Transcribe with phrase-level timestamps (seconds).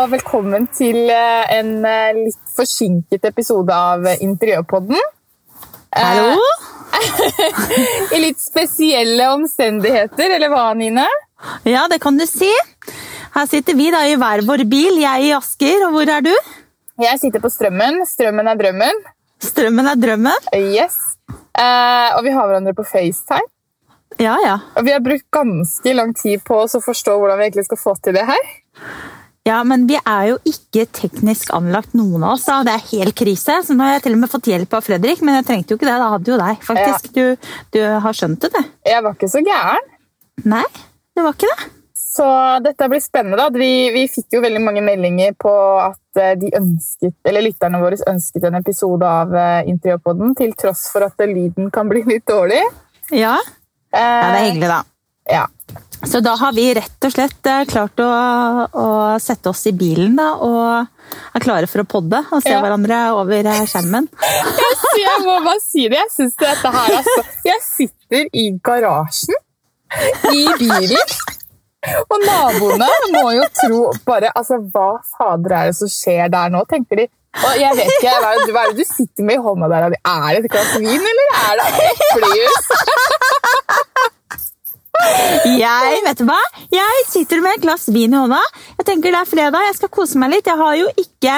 [0.00, 4.96] Og velkommen til eh, en eh, litt forsinket episode av Interiørpodden.
[5.92, 6.38] Hallo?
[8.16, 11.04] I litt spesielle omstendigheter, eller hva, Nine?
[11.68, 12.48] Ja, det kan du si.
[13.34, 16.32] Her sitter vi da i hver vår bil, jeg i Asker, og hvor er du?
[17.04, 18.00] Jeg sitter på Strømmen.
[18.08, 19.04] Strømmen er drømmen.
[19.50, 20.50] Strømmen er drømmen.
[20.56, 20.96] Yes.
[21.28, 23.52] Eh, og vi har hverandre på FaceTime.
[24.16, 24.58] Ja, ja.
[24.80, 27.98] Og vi har brukt ganske lang tid på å forstå hvordan vi egentlig skal få
[28.00, 28.52] til det her.
[29.50, 32.46] Ja, men vi er jo ikke teknisk anlagt, noen av oss.
[32.46, 32.60] da.
[32.66, 33.58] Det er helt krise.
[33.66, 35.80] Så nå har jeg til og med fått hjelp av Fredrik, men jeg trengte jo
[35.80, 35.98] ikke det.
[36.02, 37.10] Da hadde jo deg, faktisk.
[37.16, 38.72] Du, du har skjønt det, du.
[38.92, 39.92] Jeg var ikke så gæren.
[40.54, 40.64] Nei,
[41.16, 41.70] det var ikke det.
[42.00, 42.26] Så
[42.64, 43.38] dette blir spennende.
[43.38, 43.50] da.
[43.54, 47.98] Vi, vi fikk jo veldig mange meldinger på at eh, de ønsket, eller lytterne våre
[48.10, 52.62] ønsket en episode av eh, Interiørpodden, til tross for at lyden kan bli litt dårlig.
[53.14, 53.36] Ja,
[53.90, 54.80] Eh, ja det er hyggelig, da.
[55.30, 55.46] Ja.
[56.06, 58.06] Så da har vi rett og slett eh, klart å,
[58.72, 58.86] å
[59.20, 60.86] sette oss i bilen da, og
[61.36, 62.60] er klare for å podde og se Ja.
[62.64, 64.08] hverandre over eh, skjermen.
[65.04, 65.98] Jeg må bare si det.
[66.00, 67.24] Jeg synes dette her altså.
[67.46, 69.38] Jeg sitter i garasjen
[70.32, 71.14] i bilen.
[72.12, 76.60] Og naboene må jo tro bare altså, Hva fader er det som skjer der nå,
[76.68, 77.06] tenker de.
[77.40, 78.12] Og jeg vet ikke,
[78.50, 79.94] hva er det du sitter med i hånda der?
[80.00, 82.70] Er det et glass vin, eller er det eplejus?
[85.60, 86.38] Jeg vet du hva?
[86.72, 88.40] Jeg sitter med et glass vin i hånda.
[88.78, 90.48] Jeg tenker Det er fredag, jeg skal kose meg litt.
[90.50, 91.36] Jeg har jo ikke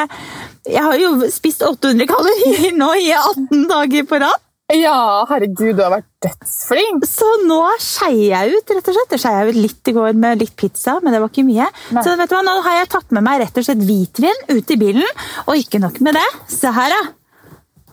[0.69, 4.49] Jeg har jo spist 800 kalorier nå i 18 dager på rad.
[4.73, 7.05] Ja, herregud, du har vært dødsflink.
[7.05, 9.17] Så nå skeier jeg ut, rett og slett.
[9.17, 11.67] Jeg skeia ut litt i går med litt pizza, men det var ikke mye.
[11.93, 12.05] Nei.
[12.07, 14.73] Så vet du hva, nå har jeg tatt med meg rett og slett hvitvin ut
[14.73, 15.27] i bilen.
[15.45, 16.25] Og ikke nok med det.
[16.49, 17.03] Se her, da.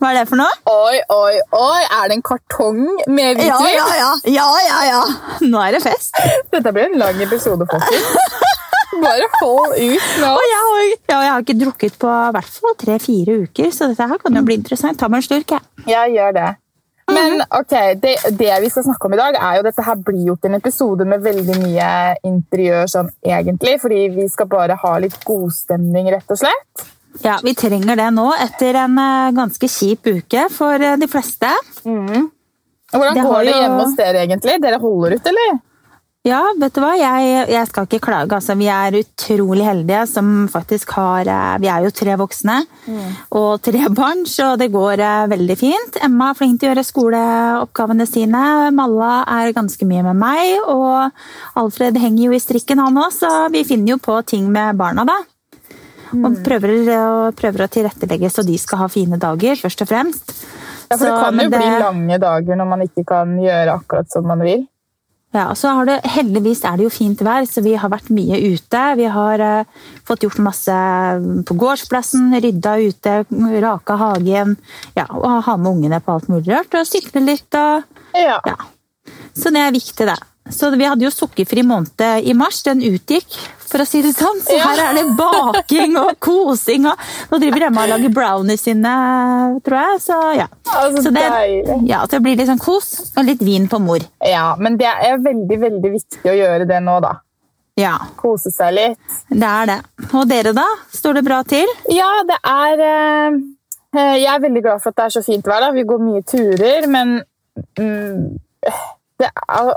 [0.00, 0.48] Hva er det for noe?
[0.72, 1.80] Oi, oi, oi.
[1.84, 2.78] Er det en kartong
[3.12, 3.50] med hvitvin?
[3.50, 4.12] Ja, ja, ja.
[4.32, 5.00] ja, ja, ja.
[5.44, 6.16] Nå er det fest.
[6.48, 8.14] Dette blir en lang episode, folkens.
[9.00, 10.30] Bare hold ut nå.
[10.30, 13.90] Og jeg har, ja, jeg har ikke drukket på i hvert fall tre-fire uker, så
[13.90, 14.98] dette her kan jo bli interessant.
[15.00, 15.68] Ta meg en slurk, jeg.
[15.92, 16.48] Ja, gjør det.
[17.10, 20.30] Men ok, det, det vi skal snakke om i dag, er jo dette her blir
[20.30, 21.90] jo til en episode med veldig mye
[22.28, 26.88] interiør sånn egentlig, fordi vi skal bare ha litt godstemning, rett og slett.
[27.18, 31.50] Ja, Vi trenger det nå etter en eh, ganske kjip uke for eh, de fleste.
[31.84, 32.30] Mm.
[32.90, 34.54] Hvordan Det går det hjemme hos dere egentlig?
[34.62, 35.58] Dere holder ut, eller?
[36.26, 36.90] Ja, vet du hva?
[37.00, 38.36] Jeg, jeg skal ikke klage.
[38.36, 42.58] Altså, vi er utrolig heldige som faktisk har eh, Vi er jo tre voksne
[43.36, 45.98] og tre barn, så det går veldig fint.
[46.04, 48.44] Emma er flink til å gjøre skoleoppgavene sine.
[48.76, 53.34] Malla er ganske mye med meg, og Alfred henger jo i strikken, han òg, så
[53.52, 55.20] vi finner jo på ting med barna, da.
[56.12, 60.34] Og prøver, å- prøver å tilrettelegge så de skal ha fine dager, først og fremst.
[60.90, 64.10] Ja, for det kan jo jo bli lange dager når man ikke kan gjøre akkurat
[64.10, 64.66] som man vil.
[65.32, 68.08] Ja, og så har det, Heldigvis er det jo fint vær, så vi har vært
[68.10, 68.80] mye ute.
[68.98, 69.64] Vi har uh,
[70.04, 70.74] fått gjort masse
[71.46, 73.14] på gårdsplassen, rydda ute,
[73.62, 74.56] raka hagen.
[74.96, 76.74] Ja, og ha med ungene på alt mulig rart.
[76.74, 77.54] Og sykle litt.
[77.54, 77.84] og
[78.18, 78.40] Ja.
[78.44, 78.56] ja.
[79.32, 80.18] Så det er viktig, det.
[80.48, 82.62] Så Vi hadde jo sukkerfri måned i mars.
[82.66, 83.26] Den utgikk,
[83.70, 84.40] for å si det sånn.
[84.42, 86.86] Så her er det baking og kosing.
[86.90, 86.98] og
[87.30, 88.94] Nå driver Emma og lager brownies sine,
[89.66, 90.00] tror jeg.
[90.08, 90.46] Så ja.
[90.74, 91.26] Altså, Så det,
[91.86, 94.02] ja, så det blir litt sånn kos og litt vin på mor.
[94.26, 97.18] Ja, men det er veldig, veldig viktig å gjøre det nå, da.
[97.78, 98.98] Ja, Kose seg litt.
[99.30, 99.78] det er det.
[100.12, 100.66] Og dere, da?
[100.92, 101.70] Står det bra til?
[101.94, 103.38] Ja, det er eh,
[103.94, 105.62] eh, Jeg er veldig glad for at det er så fint vær.
[105.62, 105.70] da.
[105.72, 107.20] Vi går mye turer, men
[107.78, 108.26] mm,
[109.20, 109.70] det er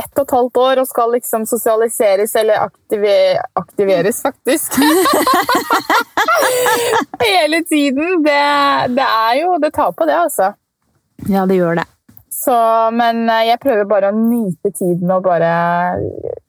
[0.00, 3.14] ett og et halvt år og skal liksom sosialiseres eller aktive,
[3.56, 4.76] aktiveres, faktisk.
[7.26, 8.22] Hele tiden.
[8.24, 10.52] Det, det er jo Det tar på det, altså.
[11.28, 11.86] Ja, det gjør det.
[12.36, 12.54] Så,
[12.92, 15.50] men eh, jeg prøver bare å nyte tiden og bare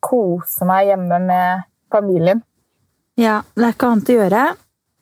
[0.03, 1.63] kose meg hjemme med
[1.93, 2.41] familien.
[3.17, 4.41] Ja, Det er ikke annet å gjøre.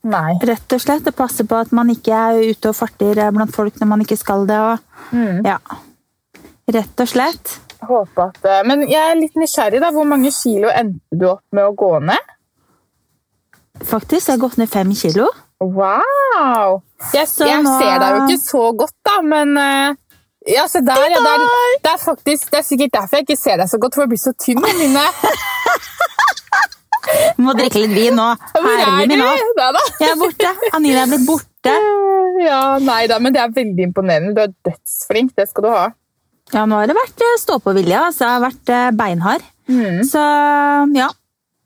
[0.06, 0.36] Nei.
[0.46, 1.02] Rett og slett.
[1.08, 4.20] Det passer på at man ikke er ute og farter blant folk når man ikke
[4.22, 4.62] skal det.
[4.62, 5.44] Og, Mm.
[5.46, 5.58] ja.
[6.74, 7.52] Rett og slett.
[7.86, 9.80] Håper at, eh, men jeg er litt nysgjerrig.
[9.84, 9.92] da.
[9.94, 12.32] Hvor mange kilo endte du opp med å gå ned?
[13.86, 15.28] Faktisk, jeg har gått ned fem kilo.
[15.60, 16.82] Wow!
[17.14, 19.94] Jeg, Så jeg nå- ser deg jo ikke så godt, da, men eh,
[20.48, 21.40] ja, se der, ja, det, er,
[21.84, 24.10] det, er faktisk, det er sikkert derfor jeg ikke ser deg så godt, for jeg
[24.10, 24.62] blir så tynn.
[24.62, 25.06] Mine.
[27.46, 28.26] Må drikke litt vin nå.
[28.58, 29.30] Er Herlig min nå.
[30.02, 30.50] Jeg er borte.
[30.74, 31.76] Anina er blitt borte.
[32.46, 34.34] Ja, nei da, men det er veldig imponerende.
[34.36, 35.86] Du er dødsflink, det skal du ha.
[36.54, 37.98] Ja, nå har det vært eh, stå-på-vilje.
[38.12, 39.46] Altså, jeg har vært eh, beinhard.
[39.66, 40.04] Mm.
[40.06, 40.22] Så
[40.94, 41.10] ja.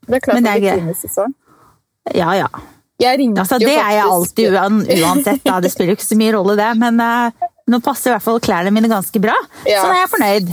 [0.06, 1.18] Det er klart det er greit.
[2.16, 2.48] Ja, ja.
[3.00, 5.44] Jeg ringte Altså, det er jeg alltid uansett.
[5.44, 5.58] Da.
[5.60, 6.70] Det spiller jo ikke så mye rolle, det.
[6.80, 9.36] Men uh, nå passer i hvert fall klærne mine ganske bra.
[9.68, 9.82] Ja.
[9.82, 10.50] Så nå er jeg fornøyd.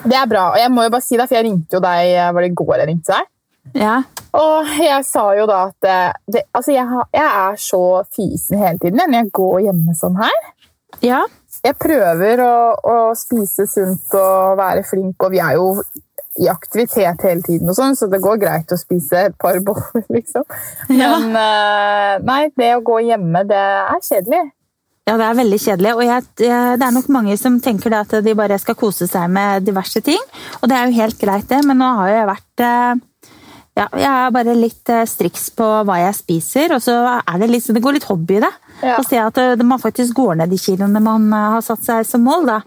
[0.00, 2.14] Det er bra, og jeg må jo bare si det, for jeg ringte jo deg
[2.32, 3.26] var det i går jeg ringte deg?
[3.82, 3.96] Ja.
[4.40, 5.88] Og jeg sa jo da at
[6.32, 7.82] det, altså jeg, har, jeg er så
[8.16, 10.40] fysen hele tiden når jeg går hjemme sånn her.
[11.04, 11.20] ja.
[11.60, 15.74] Jeg prøver å, å spise sunt og være flink, og vi er jo
[16.40, 20.06] i aktivitet hele tiden, og sånn, så det går greit å spise et par boller,
[20.16, 20.46] liksom.
[20.88, 22.16] Men ja.
[22.24, 24.46] nei, det å gå hjemme, det er kjedelig.
[25.08, 25.92] Ja, det er veldig kjedelig.
[25.98, 29.64] Og jeg, det er nok mange som tenker at de bare skal kose seg med
[29.66, 30.20] diverse ting.
[30.60, 33.00] Og det er jo helt greit, det, men nå har jeg vært eh,
[33.80, 37.48] ja, Jeg er bare litt eh, striks på hva jeg spiser, og så er det
[37.50, 38.50] litt, det går litt hobby i det.
[38.80, 38.98] Ja.
[39.00, 42.08] Å se at eh, man faktisk går ned de kiloene man eh, har satt seg
[42.08, 42.48] som mål.
[42.50, 42.58] da.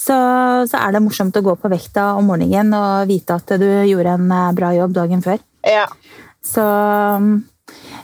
[0.00, 0.16] Så,
[0.70, 4.16] så er det morsomt å gå på vekta om morgenen og vite at du gjorde
[4.18, 5.38] en bra jobb dagen før.
[5.66, 5.86] Ja.
[6.42, 6.64] Så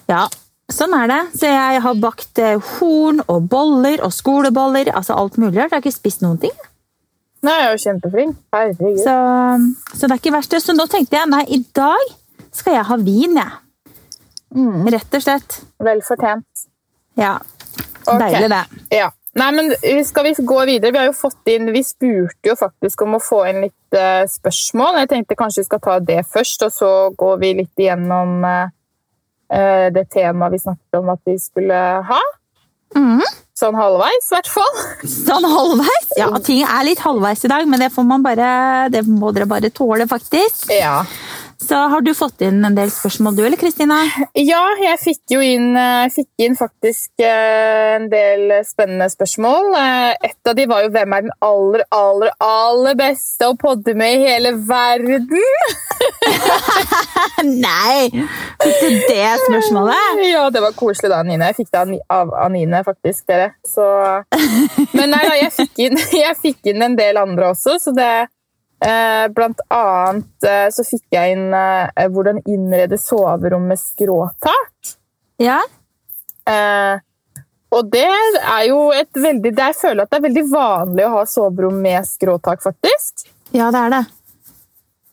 [0.06, 0.22] ja,
[0.70, 1.20] sånn er det.
[1.40, 2.42] Så jeg har bakt
[2.76, 4.92] horn og boller og skoleboller.
[4.94, 5.58] altså alt mulig.
[5.64, 6.54] Jeg har ikke spist noen ting.
[7.46, 8.38] Nei, jeg er jo kjempeflink.
[8.54, 9.02] Herregud.
[9.02, 9.16] Så,
[9.94, 10.56] så det er ikke verst.
[10.64, 12.08] Så nå tenkte jeg nei, i dag
[12.56, 13.60] skal jeg ha vin, jeg.
[14.96, 15.60] Rett og slett.
[15.84, 16.66] Vel fortjent.
[17.18, 17.36] Ja.
[18.06, 18.18] Okay.
[18.22, 18.82] Deilig, det.
[18.94, 19.10] Ja.
[19.36, 19.74] Nei, men
[20.06, 20.92] skal vi gå videre?
[20.94, 24.24] Vi har jo fått inn, vi spurte jo faktisk om å få inn litt uh,
[24.30, 25.02] spørsmål.
[25.02, 29.88] Jeg tenkte kanskje vi skal ta det først, og så går vi litt igjennom eh,
[29.92, 32.22] det temaet vi snakket om at vi skulle ha.
[32.94, 33.22] Mhm.
[33.56, 34.74] Sånn halvveis, i hvert fall.
[35.08, 36.10] Sånn halvveis.
[36.20, 39.48] Ja, ting er litt halvveis i dag, men det får man bare, det må dere
[39.48, 40.68] bare tåle, faktisk.
[40.76, 40.98] Ja.
[41.62, 43.96] Så har du fått inn en del spørsmål, du eller Kristina?
[44.36, 49.72] Ja, jeg fikk jo inn, eh, fikk inn faktisk eh, en del spennende spørsmål.
[49.80, 53.94] Eh, Et av de var jo hvem er den aller, aller, aller beste å podde
[53.98, 55.26] med i hele verden?
[57.66, 58.10] Nei!
[58.62, 60.22] Fikk du det spørsmålet?
[60.36, 61.48] Ja, det var koselig da, Anine.
[61.50, 63.52] Jeg fikk det av Ni- Anine, faktisk, dere.
[63.66, 63.84] Så...
[64.92, 68.10] Men nei da, jeg fikk, inn, jeg fikk inn en del andre også, så det
[68.78, 74.92] Blant annet eh, så fikk jeg inn eh, hvordan innrede soverom med skråtak.
[75.40, 75.62] Ja.
[76.46, 77.00] Eh,
[77.76, 81.14] og det er jo et veldig det Jeg føler at det er veldig vanlig å
[81.16, 83.26] ha soverom med skråtak, faktisk.
[83.56, 84.04] Ja, det er det.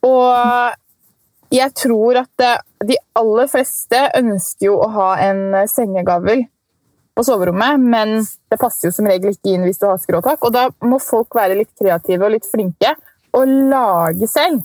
[0.04, 2.46] Og jeg tror at
[2.84, 6.44] de aller fleste ønsker jo å ha en sengegavl
[7.16, 10.44] på soverommet, men det passer jo som regel ikke inn hvis du har skråtak.
[10.44, 12.96] Og da må folk være litt kreative og litt flinke
[13.34, 14.62] og lage selv.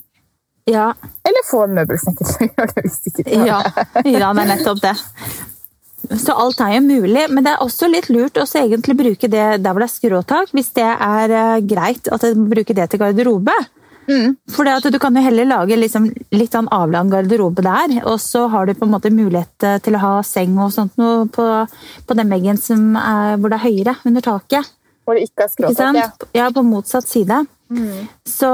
[0.69, 0.91] Ja,
[1.25, 3.61] Eller få en møbelsnekker til å gjøre det hvis ikke klarer ja.
[3.65, 4.11] det.
[4.13, 4.95] ja, det er nettopp det.
[6.19, 9.47] Så alt er jo mulig, men det er også litt lurt å egentlig bruke det
[9.59, 13.01] der hvor det er skråtak, hvis det er eh, greit at du bruker det til
[13.01, 13.55] garderobe.
[14.49, 18.17] For det at du kan jo heller lage liksom litt sånn avlang garderobe der, og
[18.21, 21.27] så har du på en måte mulighet eh, til å ha seng og sånt noe
[21.29, 21.45] på,
[22.09, 24.71] på den veggen som er, hvor det er høyere, under taket.
[25.05, 25.99] Hvor det ikke er skråtak.
[25.99, 26.09] Ja.
[26.39, 27.43] Ja, på motsatt side.
[28.25, 28.49] Så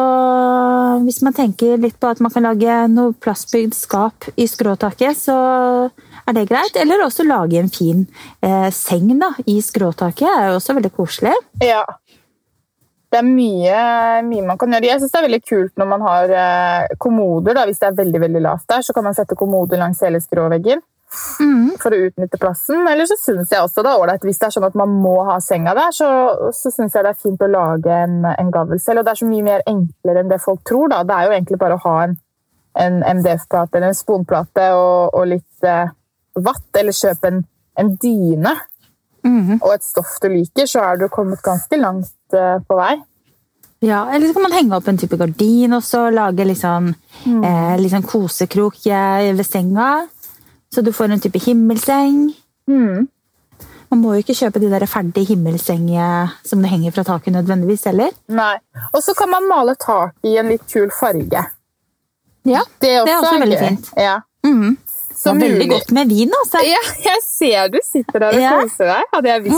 [1.06, 5.38] hvis man tenker litt på at man kan lage noe plastbygd skap i skråtaket, så
[6.26, 6.76] er det greit.
[6.82, 8.04] Eller også lage en fin
[8.44, 10.26] eh, seng da, i skråtaket.
[10.26, 11.36] Det er jo også veldig koselig.
[11.64, 11.84] Ja.
[13.14, 13.78] Det er mye,
[14.28, 14.90] mye man kan gjøre.
[14.90, 17.56] Jeg synes det er veldig kult når man har eh, kommoder.
[17.56, 17.64] Da.
[17.70, 20.84] Hvis det er veldig veldig lavt der, så kan man sette kommoder langs hele skråveggen
[21.82, 22.84] for å utnytte plassen.
[22.90, 25.16] Eller så syns jeg også det er ålreit hvis det er sånn at man må
[25.30, 26.10] ha senga der, så,
[26.56, 29.02] så synes jeg det er fint å lage en, en gavl selv.
[29.02, 30.92] Og det er så mye mer enklere enn det folk tror.
[30.94, 31.02] Da.
[31.08, 32.16] Det er jo egentlig bare å ha en,
[32.86, 35.92] en MDF-plate eller en sponplate og, og litt eh,
[36.36, 37.44] vatt, eller kjøpe en,
[37.80, 38.56] en dyne
[39.26, 42.96] og et stoff du liker, så er du kommet ganske langt eh, på vei.
[43.86, 46.94] Ja, Eller så kan man henge opp en type gardin også, lage litt sånn,
[47.26, 49.90] eh, litt sånn kosekrok eh, ved senga.
[50.76, 52.18] Så du får en type himmelseng.
[52.68, 57.86] Man må jo ikke kjøpe de der ferdige himmelsengene som det henger fra taket nødvendigvis
[57.88, 58.12] heller.
[58.28, 58.56] Nei.
[58.92, 61.46] Og så kan man male taket i en litt kul farge.
[62.46, 63.92] Ja, Det er også, det er også veldig fint.
[63.98, 64.18] Ja.
[64.46, 64.76] Mhm.
[65.16, 66.60] Så Det var veldig mulig- godt med vin, altså.
[66.68, 68.52] Ja, jeg ser du sitter der og Ja.
[68.62, 69.04] Koser deg.
[69.14, 69.56] Hadde jeg, visst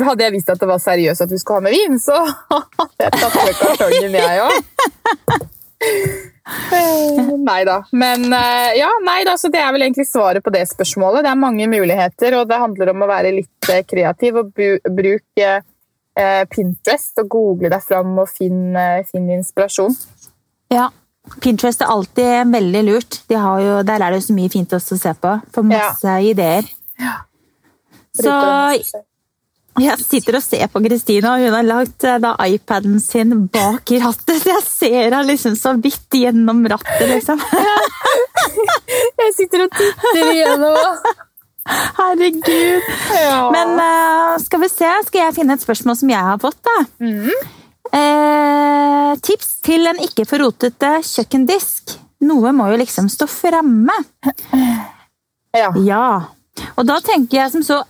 [0.00, 2.16] at, hadde jeg visst at det var seriøst at du skulle ha med vin, så
[2.50, 5.48] hadde jeg tatt med kartongen, jeg òg.
[7.50, 7.76] Nei da.
[7.90, 11.24] Men eh, ja, nei da, så det er vel egentlig svaret på det spørsmålet.
[11.24, 15.50] Det er mange muligheter, og det handler om å være litt eh, kreativ og bruke
[15.50, 19.96] eh, Pinterest og google deg fram og finne finn inspirasjon.
[20.74, 20.90] Ja.
[21.40, 23.20] Pinterest er alltid veldig lurt.
[23.30, 25.36] De har jo, der er det jo så mye fint også å se på.
[25.54, 26.66] Får masse ideer.
[26.98, 27.20] Ja.
[28.16, 28.32] Så.
[29.84, 33.92] Jeg sitter og ser på Kristina, og hun har lagt eh, da iPaden sin bak
[33.94, 37.40] i rattet, så jeg ser henne liksom så vidt gjennom rattet, liksom.
[39.20, 41.10] Jeg sitter og titter igjennom.
[41.98, 42.88] Herregud.
[43.14, 43.50] Ja.
[43.54, 46.76] Men uh, skal vi se, skal jeg finne et spørsmål som jeg har fått, da?
[47.04, 47.28] Mm.
[47.90, 51.96] Eh, tips til en ikke for rotete kjøkkendisk.
[52.20, 53.96] noe må jo liksom stå framme.
[55.56, 55.70] Ja.
[55.82, 56.08] Ja.
[56.76, 57.80] Og da tenker jeg som så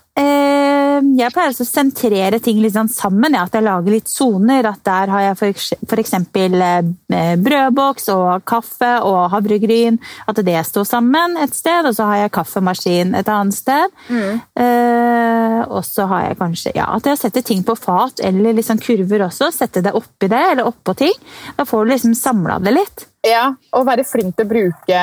[1.21, 3.35] Jeg pleier å sentrere ting litt sånn sammen.
[3.37, 4.67] Ja, at jeg lager litt soner.
[4.69, 6.15] At der har jeg f.eks.
[6.41, 9.99] Eh, brødboks og kaffe og havregryn.
[10.31, 11.89] At det står sammen et sted.
[11.89, 13.97] Og så har jeg kaffemaskin et annet sted.
[14.11, 18.81] Eh, og så har jeg kanskje ja, at jeg setter ting på fat eller liksom
[18.83, 19.51] kurver også.
[19.55, 21.17] Sette det oppi det eller oppå ting.
[21.57, 23.07] Da får du liksom samla det litt.
[23.27, 23.51] ja.
[23.77, 25.01] Og være flink til å bruke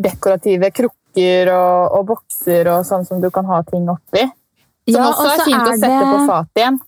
[0.00, 4.22] dekorative krukker og, og bokser og sånn som du kan ha ting oppi.
[4.90, 6.80] Som Ja, også og er fint fint å er sette det- på fat igjen.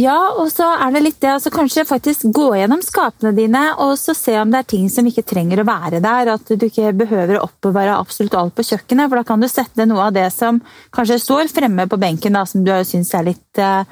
[0.00, 3.98] Ja, og så er det litt det, altså kanskje faktisk gå gjennom skapene dine og
[3.98, 6.30] så se om det er ting som ikke trenger å være der.
[6.32, 9.10] At du ikke behøver å oppbevare absolutt alt på kjøkkenet.
[9.10, 12.44] For da kan du sette noe av det som kanskje står fremme på benken, da,
[12.46, 13.84] som du syns er litt, eh,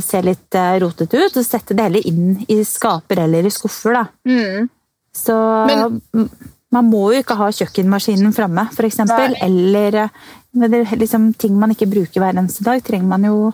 [0.00, 3.92] ser litt eh, rotete ut, og sette det heller inn i skaper eller i skuffer.
[3.92, 4.06] da.
[4.26, 4.70] Mm.
[5.14, 6.30] Så Men- m-
[6.72, 9.02] man må jo ikke ha kjøkkenmaskinen framme, f.eks.
[9.10, 9.26] Nei.
[9.44, 13.52] Eller eh, liksom, ting man ikke bruker hver eneste dag, trenger man jo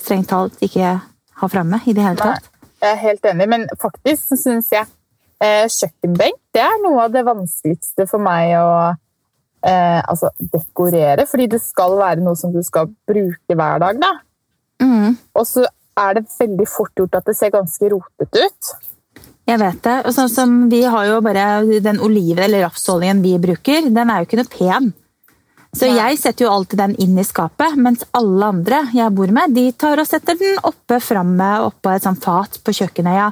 [0.00, 0.94] strengt talt ikke
[1.40, 2.48] ha framme i det hele Nei, tatt.
[2.80, 4.86] jeg er helt enig, men faktisk syns jeg
[5.42, 11.26] eh, kjøkkenbenk det er noe av det vanskeligste for meg å eh, altså, dekorere.
[11.30, 14.00] Fordi det skal være noe som du skal bruke hver dag.
[14.02, 14.14] Da.
[14.82, 15.66] Mm, Og så
[16.00, 18.72] er det veldig fort gjort at det ser ganske rotete ut.
[19.50, 19.98] Jeg vet det.
[20.06, 21.44] Og sånn som vi har jo bare
[21.84, 24.90] den oliven eller rapsoljen vi bruker, den er jo ikke noe pen.
[25.76, 26.08] Så ja.
[26.08, 29.68] jeg setter jo alltid den inn i skapet, mens alle andre jeg bor med, de
[29.78, 33.20] tar og setter den oppe framme oppå et sånt fat på kjøkkenet.
[33.20, 33.30] ja.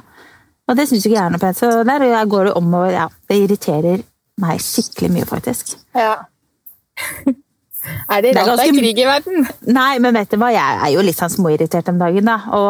[0.69, 1.57] Og det syns ikke jeg er noe pent.
[1.57, 4.03] Så der jeg går det om og ja, det irriterer
[4.39, 5.75] meg skikkelig mye, faktisk.
[5.97, 6.15] Ja.
[8.09, 9.45] er det rart det er krig i verden?
[9.71, 12.35] Nei, men vet du hva, jeg er jo litt sånn småirritert om dagen, da.
[12.51, 12.61] Å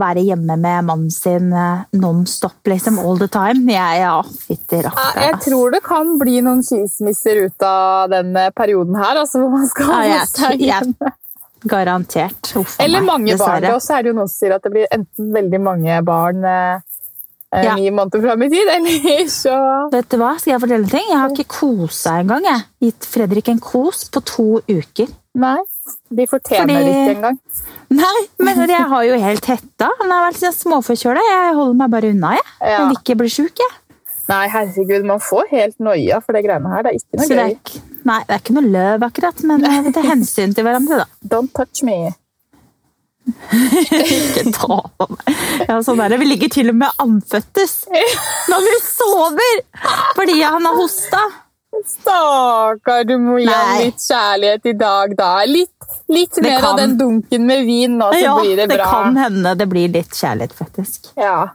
[0.00, 3.64] være hjemme med mannen sin eh, non-stop, liksom, all the time.
[3.72, 5.24] Jeg, ja, fytti Ja, rakkeren.
[5.26, 9.22] jeg tror det kan bli noen skilsmisser ut av denne perioden her.
[9.24, 11.12] Altså, hvor man skal Ja, jeg, seg hjemme.
[11.66, 12.52] garantert.
[12.58, 13.66] Uff Eller Eller meg, mange barn.
[13.74, 16.44] Og så er det jo noen som sier at det blir enten veldig mange barn
[16.44, 16.80] eh, eh,
[17.52, 17.74] Ja.
[17.76, 19.56] ni måneder fram i tid, eller så
[19.92, 21.08] Vet du hva, skal jeg fortelle en ting?
[21.10, 22.62] Jeg har ikke kosa engang, jeg.
[22.86, 25.10] Gitt Fredrik en kos på to uker.
[25.34, 25.58] Nei.
[26.12, 27.38] De fortjener Fordi- det ikke engang.
[27.92, 29.90] Nei, men jeg har jo helt hetta.
[30.00, 31.20] Han har vært småforkjøla.
[31.28, 32.46] Jeg holder meg bare unna, jeg.
[32.60, 32.72] Ja.
[32.78, 33.78] Jeg vil ikke bli sjuk, jeg.
[34.32, 36.86] Nei, herregud, man får helt noia for det greiene her.
[36.86, 37.80] Det er ikke noe er gøy.
[38.08, 41.06] nei, det er ikke noe løv, akkurat, men det vi tar hensyn til hverandre, da.
[41.36, 42.14] Don't touch me.
[43.22, 45.36] Ikke ta på meg.
[45.68, 46.18] Ja, sånn er det.
[46.22, 47.74] Vi ligger til og med andføttes
[48.50, 49.62] når vi sover
[50.16, 51.20] fordi han har hosta.
[51.88, 55.30] Stakkar, du må gi ham litt kjærlighet i dag, da.
[55.48, 58.78] Litt, litt mer kan- av den dunken med vin nå, så Ja, blir det det
[58.84, 61.08] kan hende det blir litt kjærlighet, faktisk.
[61.16, 61.48] Ja.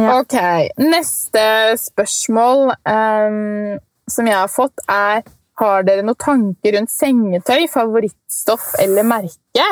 [0.00, 0.14] Ja.
[0.22, 0.32] Ok,
[0.80, 3.78] neste spørsmål um,
[4.08, 5.20] som jeg har fått er
[5.60, 9.66] Har dere noen tanker rundt sengetøy, favorittstoff eller merke?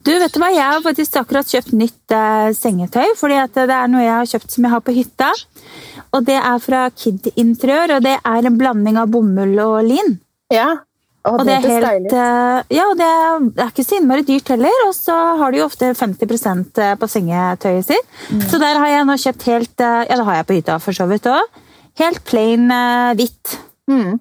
[0.00, 0.48] Du, vet du hva?
[0.54, 4.54] Jeg har faktisk akkurat kjøpt nytt eh, sengetøy, fordi det er noe jeg har kjøpt
[4.54, 5.30] som jeg har på hytta.
[6.16, 10.16] Og det er fra Kid Interiør, og det er en blanding av bomull og lin.
[10.52, 10.70] Ja.
[11.20, 14.24] Å, Og det er helt eh, Ja, og det er, det er ikke så innmari
[14.24, 14.86] dyrt heller.
[14.86, 18.14] Og så har de jo ofte 50% på sengetøyet sitt.
[18.32, 18.46] Mm.
[18.48, 20.96] Så der har jeg nå kjøpt helt eh, Ja, det har jeg på hytta for
[20.96, 21.60] så vidt òg.
[22.00, 23.58] Helt plain eh, hvitt.
[23.92, 24.16] Mm.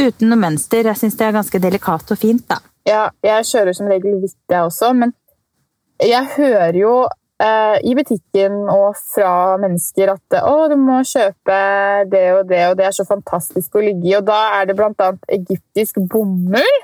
[0.00, 0.88] Uten noe mønster.
[0.88, 2.62] Jeg syns det er ganske delikat og fint, da.
[2.88, 5.12] Ja, jeg kjører som regel hvitt, jeg også, men
[6.02, 6.94] jeg hører jo
[7.42, 11.58] eh, i butikken og fra mennesker at å, du må kjøpe
[12.10, 14.16] det og det, og det er så fantastisk å ligge i.
[14.18, 16.78] Og da er det annet egyptisk bomull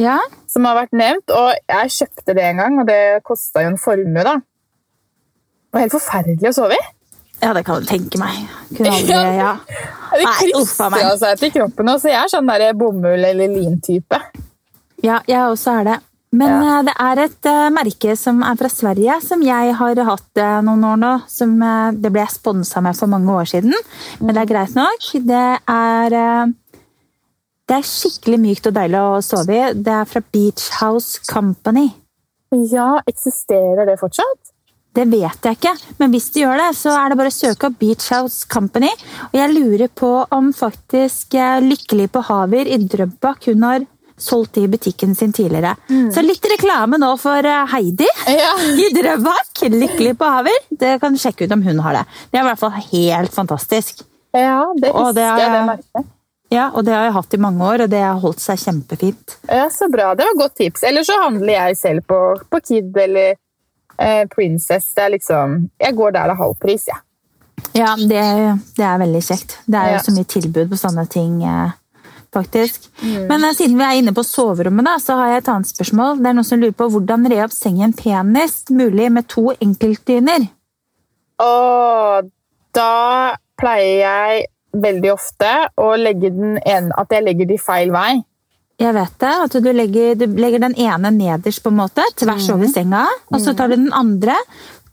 [0.00, 3.72] Ja, som har vært nevnt, og jeg kjøpte det en gang, og det kosta jo
[3.72, 4.38] en formue, da.
[4.40, 6.84] Det var helt forferdelig å sove i.
[7.42, 8.42] ja det kan du tenke meg.
[8.72, 9.54] Kunne aldri, ja.
[10.16, 11.00] Det Nei, uff a meg.
[11.00, 14.20] krysser seg til kroppen, og så jeg er sånn bomull- eller lintype.
[15.06, 15.96] Ja, jeg også er det.
[16.36, 16.78] Men Ja.
[16.78, 20.60] eh, det er et eh, merke som er fra Sverige, som jeg har hatt eh,
[20.66, 21.12] noen år nå.
[21.30, 21.58] Som
[21.94, 23.74] det ble jeg sponsa med for mange år siden,
[24.20, 25.06] men det er greit nok.
[25.30, 26.16] Det er,
[27.66, 29.72] det er skikkelig mykt og deilig å sove i.
[29.74, 31.88] Det er fra Beach House Company.
[32.52, 34.52] Ja, eksisterer det fortsatt?
[34.96, 37.68] Det vet jeg ikke, men hvis de gjør det, så er det bare å søke
[37.68, 38.88] opp Beach House Company.
[39.28, 41.36] Og jeg lurer på om faktisk
[41.66, 43.84] Lykkelig på Haver i Drøbak hun har
[44.18, 45.74] solgt i butikken sin tidligere.
[46.14, 48.52] Så litt reklame nå for eh, Heidi Ja.
[48.82, 49.64] i Drøbak.
[49.70, 50.58] Lykkelig på Haver.
[50.70, 52.04] Det kan du sjekke ut om hun har det.
[52.30, 54.04] Det er i hvert fall helt fantastisk.
[54.36, 56.12] Ja, det husker det er- jeg, det merket.
[56.52, 59.32] Ja, og det har jeg hatt i mange år, og det har holdt seg kjempefint.
[59.50, 60.12] Ja, så bra.
[60.14, 60.84] Det var et godt tips.
[60.86, 62.18] Eller så handler jeg selv på,
[62.52, 63.32] på Kid eller
[63.98, 64.92] eh, Princess.
[64.94, 67.02] Det er liksom Jeg går der er halv pris, jeg.
[67.74, 68.22] Ja, det,
[68.76, 69.56] det er veldig kjekt.
[69.66, 70.04] Det er jo Ja.
[70.06, 71.74] så mye tilbud på sånne ting, eh,
[72.36, 72.90] faktisk.
[73.02, 76.20] Men eh, siden vi er inne på soverommet, da, så har jeg et annet spørsmål.
[76.20, 80.46] Det er noen som lurer på hvordan re opp sengen penest mulig med to enkeltdyner.
[81.42, 82.30] Og
[82.76, 82.92] da
[83.56, 88.16] pleier jeg veldig ofte å legge den ene, at jeg legger de feil vei.
[88.76, 92.48] Jeg vet det, at du legger, du legger den ene nederst på en måte, tvers
[92.52, 94.34] over senga, og så tar du den andre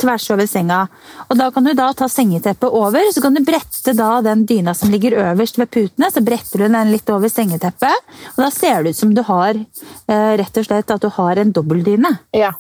[0.04, 0.84] tvers over senga.
[1.30, 4.76] Og da kan du da ta sengeteppet over, så kan du brette da den dyna
[4.78, 8.84] som ligger øverst ved putene, så bretter du den litt over sengeteppet, og da ser
[8.84, 12.16] det ut som du har eh, rett og slett at du har en dobbeltdyne.
[12.36, 12.54] Ja.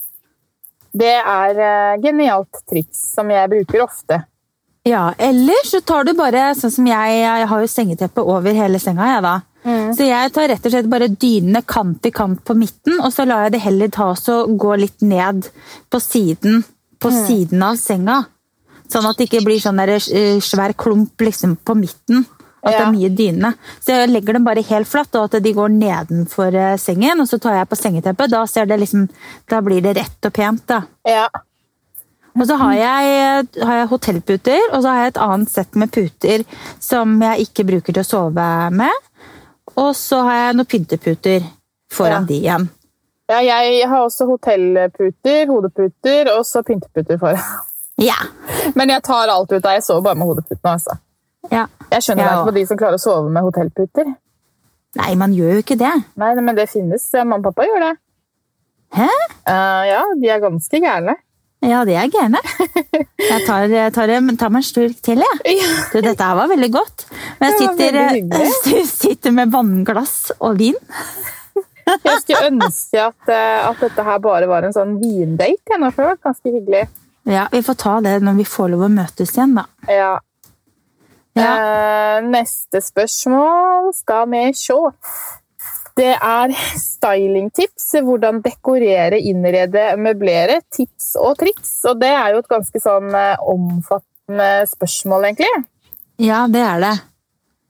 [0.93, 4.23] Det er eh, genialt triks som jeg bruker ofte.
[4.83, 8.81] Ja, eller så tar du bare, sånn som jeg, jeg har jo sengeteppet over hele
[8.83, 9.39] senga, jeg da.
[9.63, 13.23] Så jeg tar rett og slett bare dynene kant i kant på midten, og så
[13.27, 15.47] lar jeg det heller ta og gå litt ned
[15.88, 16.65] på siden,
[17.03, 18.22] på siden av senga.
[18.93, 22.25] Sånn at det ikke blir sånn der, eh, svær klump liksom på midten.
[22.63, 23.50] At det er mye dyne.
[23.83, 27.19] Så jeg legger dem bare helt flatt, og at de går nedenfor eh, sengen.
[27.19, 28.31] Og så tar jeg på sengeteppet.
[28.31, 29.10] Da, ser det liksom,
[29.51, 30.63] da blir det rett og pent.
[30.72, 30.77] da.
[31.05, 31.25] Ja.
[32.39, 35.91] Og så har jeg, har jeg hotellputer, og så har jeg et annet sett med
[35.93, 36.45] puter
[36.81, 39.03] som jeg ikke bruker til å sove med.
[39.75, 41.43] Og så har jeg noen pynteputer
[41.93, 42.27] foran Ja.
[42.31, 42.69] de igjen.
[43.32, 47.39] Ja, jeg har også hotellputer, hodeputer og så pynteputer foran.
[48.01, 48.18] Ja.
[48.75, 50.72] Men jeg tar alt ut av Jeg sover bare med hodeputene.
[50.74, 50.98] Altså.
[51.51, 51.68] ja.
[51.92, 52.32] Jeg skjønner Ja.
[52.39, 54.15] ikke på de som klarer å sove med hotellputer.
[54.98, 55.94] Nei, man gjør jo ikke det.
[56.22, 57.06] Nei, men det finnes.
[57.13, 57.94] Mamma og pappa gjør det.
[58.94, 59.10] Hæ?
[59.50, 61.15] Uh, ja, de er ganske gærne.
[61.63, 62.42] Ja, de er gærne.
[63.24, 65.62] Jeg tar, tar, tar meg en slurk til, jeg.
[65.94, 67.06] Du, dette her var veldig godt.
[67.39, 70.77] Men jeg sitter, sitter med vannglass og vin.
[71.85, 75.57] Jeg skulle ønske at, eh, at dette her bare var en sånn vindate.
[75.69, 76.83] jeg, nå, for det var ganske hyggelig.
[77.29, 79.65] Ja, Vi får ta det når vi får lov å møtes igjen, da.
[79.87, 80.13] Ja.
[81.33, 81.53] Ja.
[81.53, 84.77] Eh, neste spørsmål skal vi se.
[85.98, 87.91] Det er stylingtips.
[88.01, 90.59] Hvordan dekorere, innrede, møblere.
[90.74, 91.75] Tips og triks.
[91.89, 95.65] Og det er jo et ganske sånn eh, omfattende spørsmål, egentlig.
[96.22, 96.93] Ja, det er det.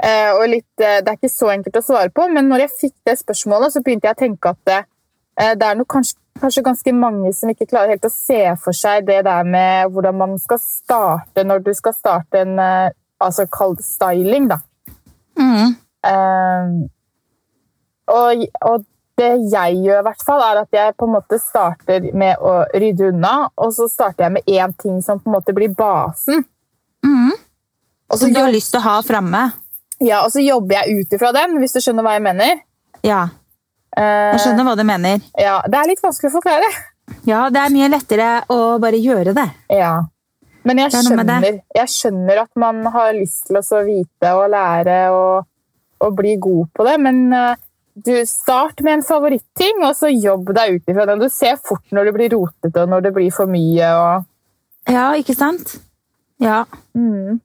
[0.04, 2.76] Eh, og litt, eh, det er ikke så enkelt å svare på, men når jeg
[2.80, 4.82] fikk det spørsmålet, så begynte jeg å tenke at det,
[5.40, 9.06] eh, det er kanskje, kanskje ganske mange som ikke klarer helt å se for seg
[9.08, 12.60] det der med hvordan man skal starte når du skal starte en
[13.24, 14.60] altså kall det styling, da.
[15.40, 15.76] Mm.
[16.10, 16.74] Eh,
[18.14, 18.86] og, og
[19.18, 22.64] det jeg gjør, i hvert fall, er at jeg på en måte starter med å
[22.74, 26.44] rydde unna, og så starter jeg med én ting som på en måte blir basen.
[27.06, 27.36] Mm.
[28.14, 29.44] Som du har lyst til å ha framme.
[30.02, 32.62] Ja, og så jobber jeg ut ifra den, hvis du skjønner hva jeg mener.
[33.04, 33.28] Ja,
[33.94, 35.22] Eh, jeg skjønner hva du mener.
[35.38, 36.70] Ja, Det er litt vanskelig å forklare.
[37.28, 39.46] Ja, det er mye lettere å bare gjøre det.
[39.70, 40.00] Ja.
[40.64, 44.98] Men jeg er skjønner, jeg skjønner at man har lyst til å vite og lære
[45.12, 45.46] og,
[46.00, 47.60] og bli god på det, men eh,
[47.94, 51.22] du start med en favoritting, og så jobb deg ut ifra den.
[51.22, 53.92] Du ser fort når det blir rotete og når det blir for mye.
[54.00, 54.26] Og,
[54.90, 55.76] Ja, ikke sant?
[56.42, 56.64] Ja.
[56.96, 57.38] mm,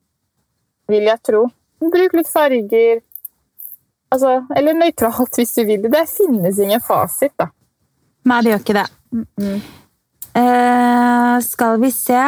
[0.89, 1.45] vil jeg tro.
[1.79, 3.01] Bruk litt farger.
[4.09, 5.85] Altså, eller nøytralt, hvis du vil.
[5.91, 7.49] Det finnes ingen fasit, da.
[8.29, 8.87] Nei, det gjør ikke det.
[10.37, 12.19] Eh, skal vi se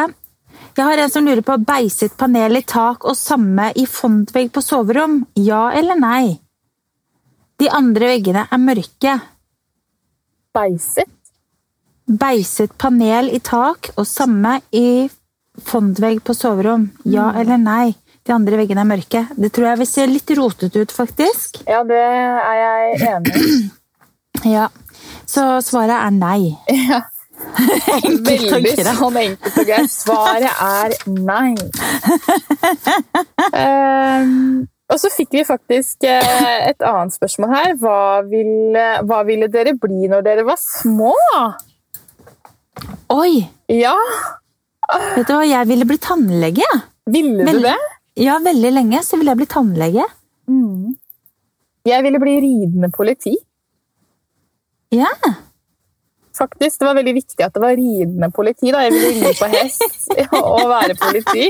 [0.72, 4.62] Jeg har en som lurer på beiset panel i tak og samme i fondvegg på
[4.64, 5.18] soverom.
[5.36, 6.38] Ja eller nei?
[7.60, 9.18] De andre veggene er mørke.
[10.56, 11.10] Beiset.
[12.08, 15.10] Beiset panel i tak og samme i
[15.60, 16.88] fondvegg på soverom.
[17.04, 17.92] Ja eller nei?
[18.22, 19.24] De andre veggene er mørke.
[19.34, 21.62] Det tror jeg vil se litt rotete ut, faktisk.
[21.66, 23.62] Ja, det er jeg enig i.
[24.56, 24.64] Ja.
[25.28, 26.52] Så svaret er nei.
[26.72, 27.02] Ja.
[28.02, 29.92] Veldig sånn enkelt og greit.
[29.92, 31.52] Svaret er nei.
[33.52, 37.72] Um, og så fikk vi faktisk eh, et annet spørsmål her.
[37.82, 41.14] Hva ville, hva ville dere bli når dere var små?
[43.14, 43.42] Oi!
[43.72, 43.96] Ja,
[45.16, 46.66] Vet du hva, jeg ville bli tannlege.
[47.08, 47.70] ville du Veldig.
[47.70, 47.92] det?
[48.20, 50.04] Ja, veldig lenge så ville jeg bli tannlege.
[51.88, 53.32] Jeg ville bli ridende politi.
[54.92, 55.08] Ja.
[56.36, 58.70] Faktisk, Det var veldig viktig at det var ridende politi.
[58.72, 58.82] da.
[58.86, 61.48] Jeg ville ri på hest og være politi.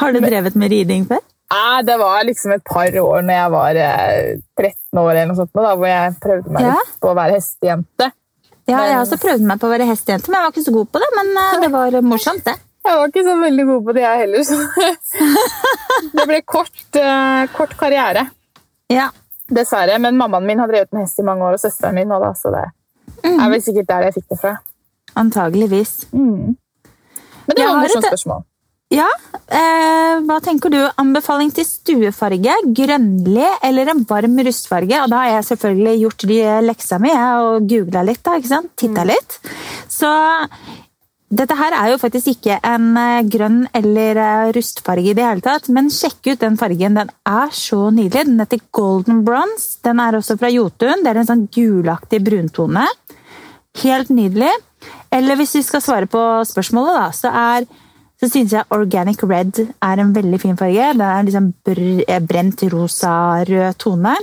[0.00, 1.20] Har du drevet med riding før?
[1.52, 5.36] Nei, det var liksom et par år når jeg var eh, 13 år, eller noe
[5.38, 6.74] sånt, da, hvor jeg prøvde meg Ja.
[7.02, 8.08] på å være hestejente.
[8.66, 10.74] Ja, jeg har også prøvd meg på å være hestejente, men jeg var ikke så
[10.74, 11.10] god på det.
[11.14, 12.56] Men eh, det var morsomt, det.
[12.86, 14.44] Jeg var ikke så veldig god på det, jeg heller.
[14.46, 14.56] Så
[16.16, 18.26] det ble kort, eh, kort karriere,
[18.92, 19.08] Ja.
[19.50, 19.98] dessverre.
[20.02, 22.52] Men mammaen min har drevet med hest i mange år, og søsteren min da, så
[22.54, 22.66] det
[23.26, 24.54] er vel sikkert der jeg fikk det fra.
[25.16, 26.06] Antageligvis.
[26.12, 26.56] Men
[27.48, 28.44] det var et morsomt spørsmål.
[28.94, 29.06] Ja,
[29.50, 30.78] eh, hva tenker du?
[31.02, 35.00] Anbefaling til stuefarge, grønnlig eller en varm rustfarge?
[35.02, 36.36] Og da har jeg selvfølgelig gjort de
[36.68, 38.70] leksa mi og googla litt, da, ikke sant?
[38.78, 39.40] titta litt.
[39.90, 40.06] Så
[41.26, 45.42] dette her er jo faktisk ikke en eh, grønn eller eh, rustfarge i det hele
[45.42, 46.94] tatt, men sjekk ut den fargen.
[46.94, 48.28] Den er så nydelig.
[48.28, 49.80] Den heter Golden Bronze.
[49.82, 51.02] Den er også fra Jotun.
[51.02, 52.86] Det er en sånn gulaktig bruntone.
[53.82, 54.52] Helt nydelig.
[55.10, 57.66] Eller hvis vi skal svare på spørsmålet, da, så er
[58.16, 60.92] så syns jeg Organic Red er en veldig fin farge.
[60.94, 61.50] Den er liksom
[62.30, 64.14] brent rosa-rød tone.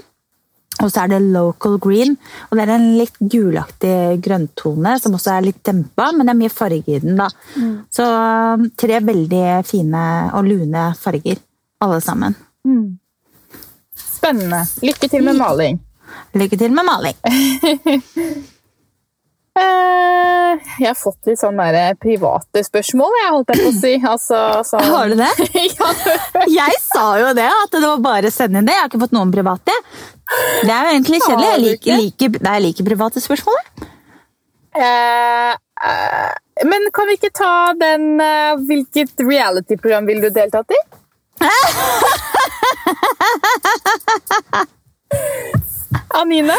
[0.81, 2.15] Og så er det Local Green,
[2.49, 6.39] og det er en litt gulaktig grønntone som også er litt dempa, men det er
[6.39, 7.19] mye farge i den.
[7.19, 7.29] da.
[7.55, 7.75] Mm.
[7.93, 11.43] Så um, tre veldig fine og lune farger,
[11.83, 12.37] alle sammen.
[12.65, 12.97] Mm.
[13.93, 14.63] Spennende.
[14.81, 15.77] Lykke til med maling.
[16.33, 17.21] Lykke til med maling.
[19.53, 23.91] Eh, jeg har fått litt sånne private spørsmål, jeg holdt jeg på å si.
[24.13, 24.81] Altså, så...
[24.95, 25.29] Har du det?
[25.77, 25.91] ja.
[26.49, 28.73] Jeg sa jo det, at det var bare å sende inn det.
[28.73, 29.77] Jeg har ikke fått noen private.
[30.63, 31.49] Det er jo egentlig kjedelig.
[31.49, 33.59] Jeg liker, liker, jeg like private spørsmål.
[34.73, 35.51] Eh,
[35.89, 36.31] eh,
[36.69, 40.79] men kan vi ikke ta den eh, Hvilket reality-program vil du deltatt i?
[46.17, 46.55] Anine?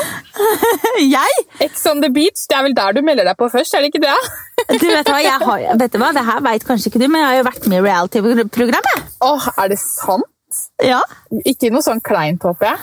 [0.98, 1.44] Jeg?
[1.62, 2.44] Ex on the beach.
[2.50, 4.16] Det er vel der du melder deg på først, er det ikke det?
[4.80, 6.10] du vet hva, jeg har, vet du hva?
[6.16, 8.98] Det her veit kanskje ikke du, men jeg har jo vært med i reality-programmet.
[9.24, 10.28] Åh, Er det sant?
[10.84, 11.00] Ja.
[11.46, 12.78] Ikke noe sånn kleint, håper jeg?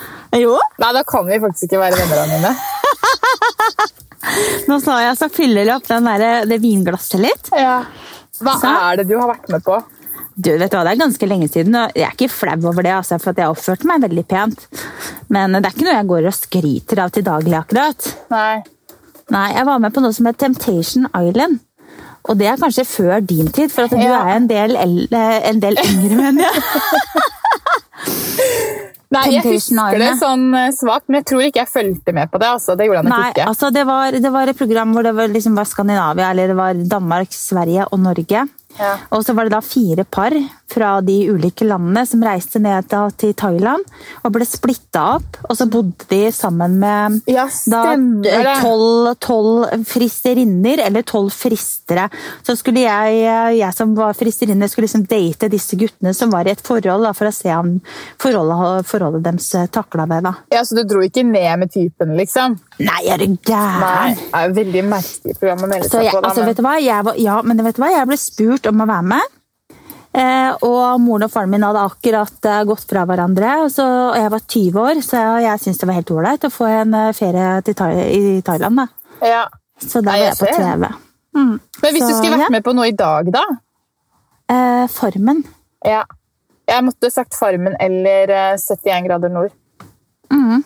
[0.46, 0.56] Jo.
[0.82, 2.52] Nei, da kan vi faktisk ikke være venner, mine
[4.70, 7.50] Nå sa jeg så fyller opp der, det vinglasset litt.
[7.58, 7.82] Ja.
[8.42, 8.70] Hva så.
[8.92, 9.80] er det du har vært med på?
[10.36, 12.82] Du, vet du hva, Det er ganske lenge siden, og jeg er ikke flau over
[12.86, 14.60] det, altså, for jeg har oppført meg veldig pent.
[15.34, 18.00] Men det er ikke noe jeg går og skryter av til daglig, akkurat.
[18.34, 18.56] Nei.
[19.32, 21.56] Nei, Jeg var med på noe som het Temptation Island.
[22.30, 24.22] Og det er kanskje før din tid, for at du ja.
[24.22, 26.56] er en del, en del yngre, mener jeg.
[29.12, 32.40] Nei, jeg husker det sånn eh, svakt, men jeg tror ikke jeg fulgte med på
[32.40, 32.52] det.
[32.56, 32.78] Altså.
[32.80, 33.48] Det gjorde han Nei, ikke.
[33.52, 36.58] Altså, det, var, det var et program hvor det var, liksom var Skandinavia, eller det
[36.60, 38.46] var Danmark, Sverige og Norge.
[38.78, 38.94] Ja.
[39.12, 40.36] Og så var det da fire par
[40.72, 42.88] fra de ulike landene som reiste ned
[43.20, 43.84] til Thailand
[44.24, 45.40] og ble splitta opp.
[45.50, 47.48] Og så bodde de sammen med ja,
[48.52, 52.08] tolv fristerinner, eller tolv fristere.
[52.46, 53.22] Så skulle jeg,
[53.58, 57.14] jeg som var fristerinne, skulle liksom date disse guttene som var i et forhold, da,
[57.18, 57.76] for å se om
[58.22, 60.22] forholdet, forholdet deres takla det.
[60.28, 60.36] da.
[60.54, 62.58] Ja, Så du dro ikke ned med typen, liksom?
[62.82, 64.18] Nei, er du gæren?
[64.18, 66.24] Det er veldig merkelig program å melde seg på.
[66.24, 66.78] Altså, vet du hva?
[66.82, 67.92] Jeg var, ja, men vet du hva?
[67.94, 69.38] Jeg ble spurt om å være med.
[70.12, 73.54] Eh, og moren og faren min hadde akkurat eh, gått fra hverandre.
[73.72, 76.68] Så, og jeg var 20 år, så jeg syntes det var helt ålreit å få
[76.68, 78.82] en eh, ferie Thai, i Thailand.
[78.82, 78.88] Da.
[79.32, 79.46] Ja.
[79.82, 80.90] Så da var jeg, på TV.
[81.38, 81.54] Mm.
[81.56, 82.56] Men hvis så, du skulle vært ja.
[82.58, 83.46] med på noe i dag, da?
[84.52, 85.46] Eh, formen.
[85.88, 86.04] Ja.
[86.72, 89.56] Jeg måtte sagt Farmen eller 71 grader nord.
[90.32, 90.62] Mm.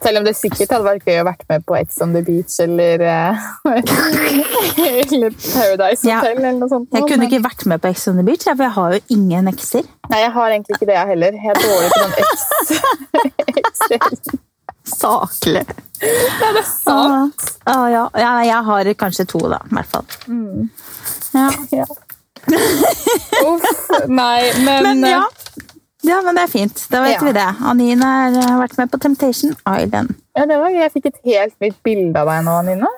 [0.00, 2.54] Selv om det sikkert hadde vært gøy å vært med på Ex on the Beach
[2.64, 3.36] eller, eh,
[5.04, 6.08] eller Paradise Hotel.
[6.08, 6.24] Ja.
[6.30, 6.88] eller noe sånt.
[6.96, 9.44] Jeg kunne ikke vært med på Ex on the Beach, for jeg har jo ingen
[9.52, 9.84] ekser.
[10.08, 11.32] Nei, jeg har egentlig ikke det, jeg heller.
[11.36, 12.80] Jeg er dårlig på noen ekser.
[14.90, 15.64] Saklig.
[16.00, 17.40] Ja, det er sant.
[17.68, 18.08] Ah, ah, ja.
[18.16, 18.40] ja.
[18.48, 19.60] jeg har kanskje to, da.
[19.68, 20.08] I hvert fall.
[20.32, 20.72] Mm.
[21.36, 21.52] Ja.
[21.76, 21.84] ja.
[23.44, 23.68] Uff.
[24.08, 25.22] Nei, men, men ja.
[26.06, 26.80] Ja, men det er fint.
[26.88, 27.24] Da vet ja.
[27.26, 27.46] vi det.
[27.68, 30.14] Anine har vært med på Temptation Island.
[30.38, 32.90] Ja, det var Jeg fikk et helt nytt bilde av deg nå, Anine.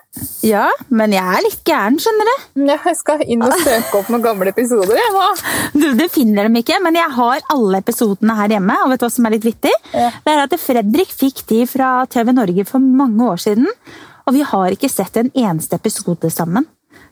[0.47, 2.67] Ja, men jeg er litt gæren, skjønner du.
[2.69, 4.95] Jeg skal inn og søke opp noen gamle episoder.
[5.01, 5.25] jeg nå.
[5.75, 8.77] Du, du finner dem ikke, men jeg har alle episodene her hjemme.
[8.85, 9.75] Og vet du hva som er litt vittig?
[9.91, 10.13] Ja.
[10.23, 13.67] Det er at Fredrik fikk de fra TV Norge for mange år siden.
[14.29, 16.69] Og vi har ikke sett en eneste episode sammen.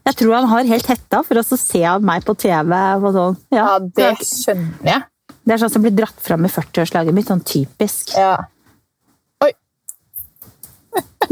[0.06, 2.76] Jeg tror han har helt hetta for å se meg på TV.
[3.16, 3.40] Sånn.
[3.52, 5.06] Ja, ja, det skjønner jeg.
[5.44, 7.28] Det er sånn som blir dratt fram i 40-årslaget mitt.
[7.30, 8.12] Sånn typisk.
[8.16, 8.36] Ja.
[9.44, 9.50] Oi!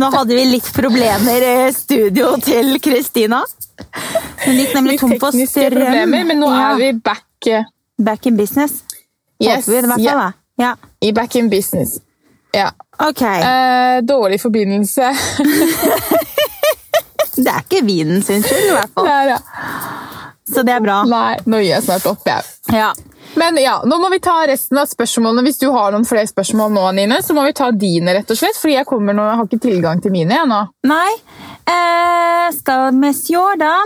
[0.01, 3.43] Nå hadde vi litt problemer i studio til Kristina.
[4.47, 5.77] Hun gikk nemlig tom for strøm.
[5.77, 6.67] Problemer, men nå ja.
[6.73, 7.27] er vi back.
[7.47, 7.69] Eh,
[7.99, 8.83] back in business.
[9.39, 10.05] Yes, Håper vi det, i hvert fall.
[10.05, 10.33] Yeah.
[10.59, 10.77] Ja.
[11.01, 11.99] I back in business.
[12.57, 12.73] Ja.
[12.99, 13.23] Ok.
[13.23, 15.13] Eh, dårlig forbindelse.
[17.37, 19.07] det er ikke vinen sin skyld, i hvert fall.
[19.07, 19.39] Nei, ja.
[20.49, 21.03] Så det er bra.
[21.07, 22.43] Nei, nå gir jeg snart opp, jeg.
[22.75, 22.91] Ja.
[23.39, 25.45] Men ja, nå må vi ta resten av spørsmålene.
[25.47, 28.41] Hvis du har noen flere spørsmål nå, Nine, så må vi ta dine, rett og
[28.41, 28.59] slett.
[28.59, 30.61] Fordi jeg kommer nå, jeg har ikke tilgang til mine jeg.
[30.89, 31.13] Nei.
[31.69, 33.77] Eh, skal vi sjå, da.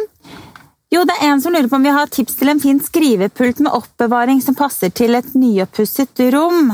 [0.92, 3.62] Jo, det er en som lurer på om vi har tips til en fin skrivepult
[3.64, 6.68] med oppbevaring som passer til et nyoppusset rom.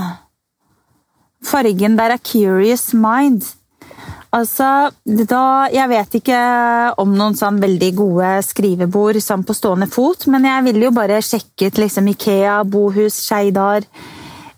[1.47, 3.47] Fargen der er Curious Mind.
[4.37, 6.39] Altså, da, Jeg vet ikke
[7.01, 11.23] om noen sånn veldig gode skrivebord sånn på stående fot, men jeg ville jo bare
[11.25, 13.87] sjekket liksom Ikea, Bohus, Skeidar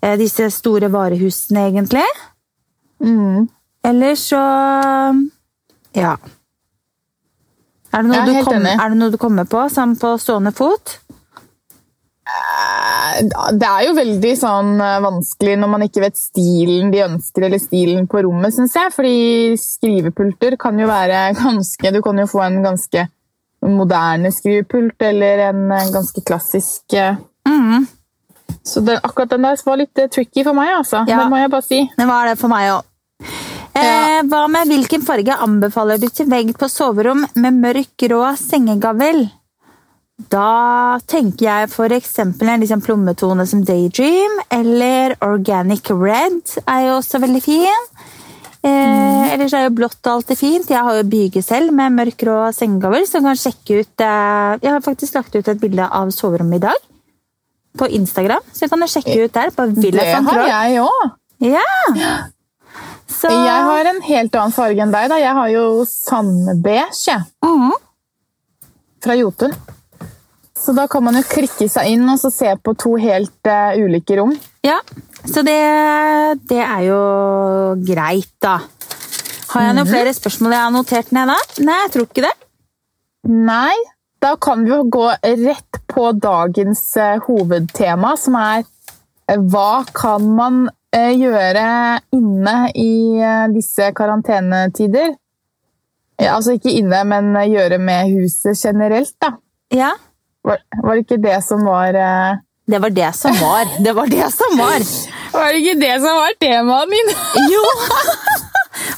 [0.01, 2.07] eh, Disse store varehusene, egentlig.
[2.99, 3.47] Mm.
[3.83, 4.41] Eller så
[5.95, 6.17] Ja.
[7.91, 10.53] Er det, noe du helt kom, er det noe du kommer på sånn på stående
[10.55, 10.99] fot?
[12.31, 13.21] Eh,
[13.59, 17.61] Det er jo veldig sånn eh, vanskelig når man ikke vet stilen de ønsker, eller
[17.61, 18.93] stilen på rommet, syns jeg.
[18.95, 19.15] Fordi
[19.59, 23.07] skrivepulter kan jo være ganske Du kan jo få en ganske
[23.61, 26.95] moderne skrivepult, eller en ganske klassisk
[27.45, 27.83] mm.
[28.65, 31.03] Så det, akkurat den der var litt tricky for meg, altså.
[31.09, 31.21] Ja.
[31.21, 31.79] Det må jeg bare si.
[31.97, 32.87] Det var det for meg òg.
[33.71, 39.23] Eh, hva med hvilken farge anbefaler du til vegg på soverom med mørk, grå sengegavl?
[40.29, 42.19] Da tenker jeg f.eks.
[42.19, 47.87] en liksom plommetone som Daydream, eller Organic Red er jo også veldig fin.
[48.63, 50.69] Eh, Ellers er jo blått alltid fint.
[50.69, 52.21] Jeg har jo byge selv med mørk,
[52.53, 53.05] sengegaver.
[53.09, 56.65] så kan sjekke ut eh, Jeg har faktisk lagt ut et bilde av soverommet i
[56.67, 56.77] dag
[57.79, 59.49] på Instagram, så kan du sjekke ut der.
[59.55, 61.11] på Villa Det har jeg òg.
[61.39, 61.65] Ja!
[63.11, 65.09] Så Jeg har en helt annen farge enn deg.
[65.11, 65.17] da.
[65.19, 66.85] Jeg har jo sandbeige
[67.43, 67.73] Mhm.
[69.03, 69.51] fra Jotun.
[70.61, 73.73] Så da kan man jo klikke seg inn og så se på to helt uh,
[73.81, 74.33] ulike rom.
[74.65, 74.77] Ja,
[75.25, 75.57] så det,
[76.49, 76.99] det er jo
[77.81, 78.59] greit, da.
[79.51, 81.37] Har jeg noen flere spørsmål jeg har notert ned da?
[81.65, 82.35] Nei, jeg tror ikke det.
[83.31, 83.73] Nei,
[84.21, 85.07] da kan vi jo gå
[85.41, 91.61] rett på dagens uh, hovedtema, som er uh, hva kan man gjøre
[92.11, 92.93] inne i
[93.53, 95.13] disse karantenetider?
[96.19, 99.29] Ja, altså ikke inne, men gjøre med huset generelt, da.
[99.71, 99.93] Ja,
[100.47, 102.39] Var, var det ikke det som var eh,
[102.71, 103.67] det var det som var.
[103.83, 104.83] Det var det som var.
[105.33, 107.09] Var det ikke det som var temaet min?
[107.51, 107.63] Jo!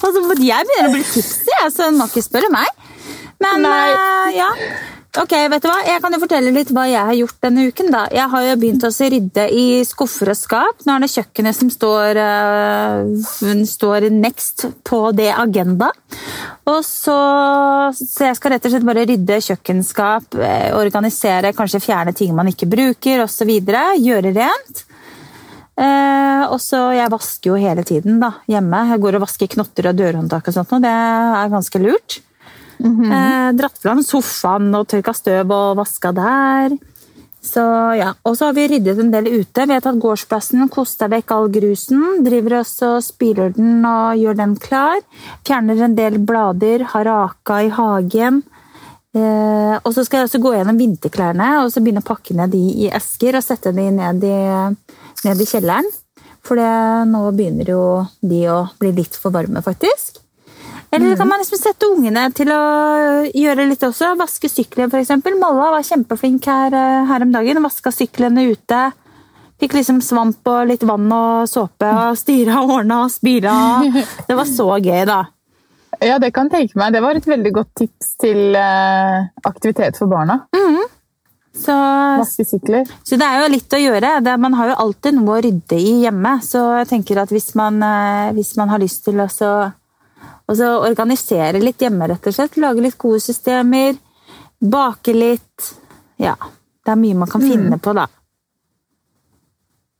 [0.03, 2.67] altså, jeg begynner å bli tipsy, så du må ikke spørre meg.
[3.41, 3.87] Men Nei.
[3.89, 4.49] eh, ja.
[5.13, 5.75] Ok, vet du hva?
[5.85, 7.91] Jeg kan jo fortelle litt hva jeg har gjort denne uken.
[7.93, 8.07] da.
[8.09, 10.81] Jeg har jo begynt å rydde i skuffer og skap.
[10.87, 15.91] Nå er det kjøkkenet som står, uh, står next på det agenda.
[16.65, 17.19] Og så,
[17.93, 22.49] så jeg skal rett og slett bare rydde kjøkkenskap, eh, organisere, kanskje fjerne ting man
[22.49, 23.53] ikke bruker osv.
[23.53, 24.85] Gjøre rent.
[25.77, 28.87] Eh, og så Jeg vasker jo hele tiden da, hjemme.
[28.89, 32.23] Jeg går og vasker knotter og dørhåndtak og sånt, og det er ganske lurt.
[32.83, 36.75] Eh, dratt fram sofaen og tørka støv og vaska der.
[37.43, 37.61] Så
[37.99, 39.65] ja, Og så har vi ryddet en del ute.
[39.67, 42.23] Vi har tatt gårdsplassen, kosta vekk all grusen.
[42.23, 45.01] Driver oss og spyler den og gjør den klar.
[45.43, 48.43] Fjerner en del blader, har raka i hagen.
[49.13, 52.49] Eh, og så skal jeg også gå gjennom vinterklærne og så begynne å pakke ned
[52.55, 54.39] de i esker og sette de ned i,
[55.27, 55.91] ned i kjelleren.
[56.43, 56.59] For
[57.07, 57.83] nå begynner jo
[58.23, 60.22] de å bli litt for varme, faktisk.
[60.93, 62.63] Eller kan man liksom sette ungene til å
[63.33, 64.13] gjøre litt også.
[64.19, 65.13] Vaske sykkelen, f.eks.
[65.41, 67.61] Malla var kjempeflink her, eh, her om dagen.
[67.65, 68.81] Vaska syklene ute.
[69.61, 73.53] Fikk liksom svamp og litt vann og såpe og styra og ordna og spila.
[74.27, 75.23] Det var så gøy, da.
[76.03, 76.91] Ja, det kan jeg tenke meg.
[76.95, 80.41] Det var et veldig godt tips til eh, aktivitet for barna.
[81.53, 81.73] Så,
[82.17, 82.89] Vaske sykler.
[83.05, 84.15] så det er jo litt å gjøre.
[84.25, 86.33] Det, man har jo alltid noe å rydde i hjemme.
[86.41, 89.29] Så jeg tenker at hvis man, eh, hvis man har lyst til å
[90.57, 93.95] så, å så organisere litt hjemme, rett og slett, lage litt gode systemer,
[94.59, 95.71] bake litt
[96.21, 96.35] Ja.
[96.83, 98.09] Det er mye man kan finne på, da.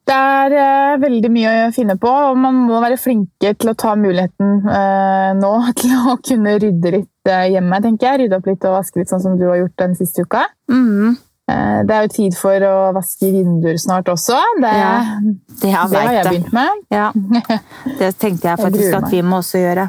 [0.04, 3.76] Det er eh, veldig mye å finne på, og man må være flinke til å
[3.80, 8.26] ta muligheten eh, nå til å kunne rydde litt eh, hjemme, tenker jeg.
[8.26, 10.44] Rydde opp litt og vaske litt, sånn som du har gjort den siste uka.
[10.72, 11.16] Mm.
[11.54, 14.38] Eh, det er jo tid for å vaske vinduer snart også.
[14.60, 16.86] Det, Ja, det det har jeg begynt med.
[16.92, 17.10] Ja,
[18.00, 19.88] det tenkte jeg faktisk jeg at vi må også gjøre.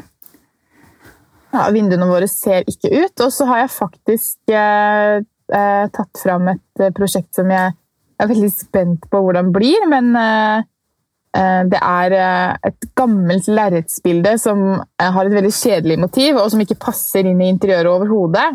[1.55, 3.15] Ja, vinduene våre ser ikke ut.
[3.23, 7.75] Og så har jeg faktisk eh, eh, tatt fram et eh, prosjekt som jeg
[8.19, 9.87] er veldig spent på hvordan blir.
[9.91, 10.67] Men eh,
[11.39, 12.17] eh, det er
[12.73, 14.67] et gammelt lerretsbilde som
[14.99, 18.49] har et veldig kjedelig motiv, og som ikke passer inn i interiøret overhodet.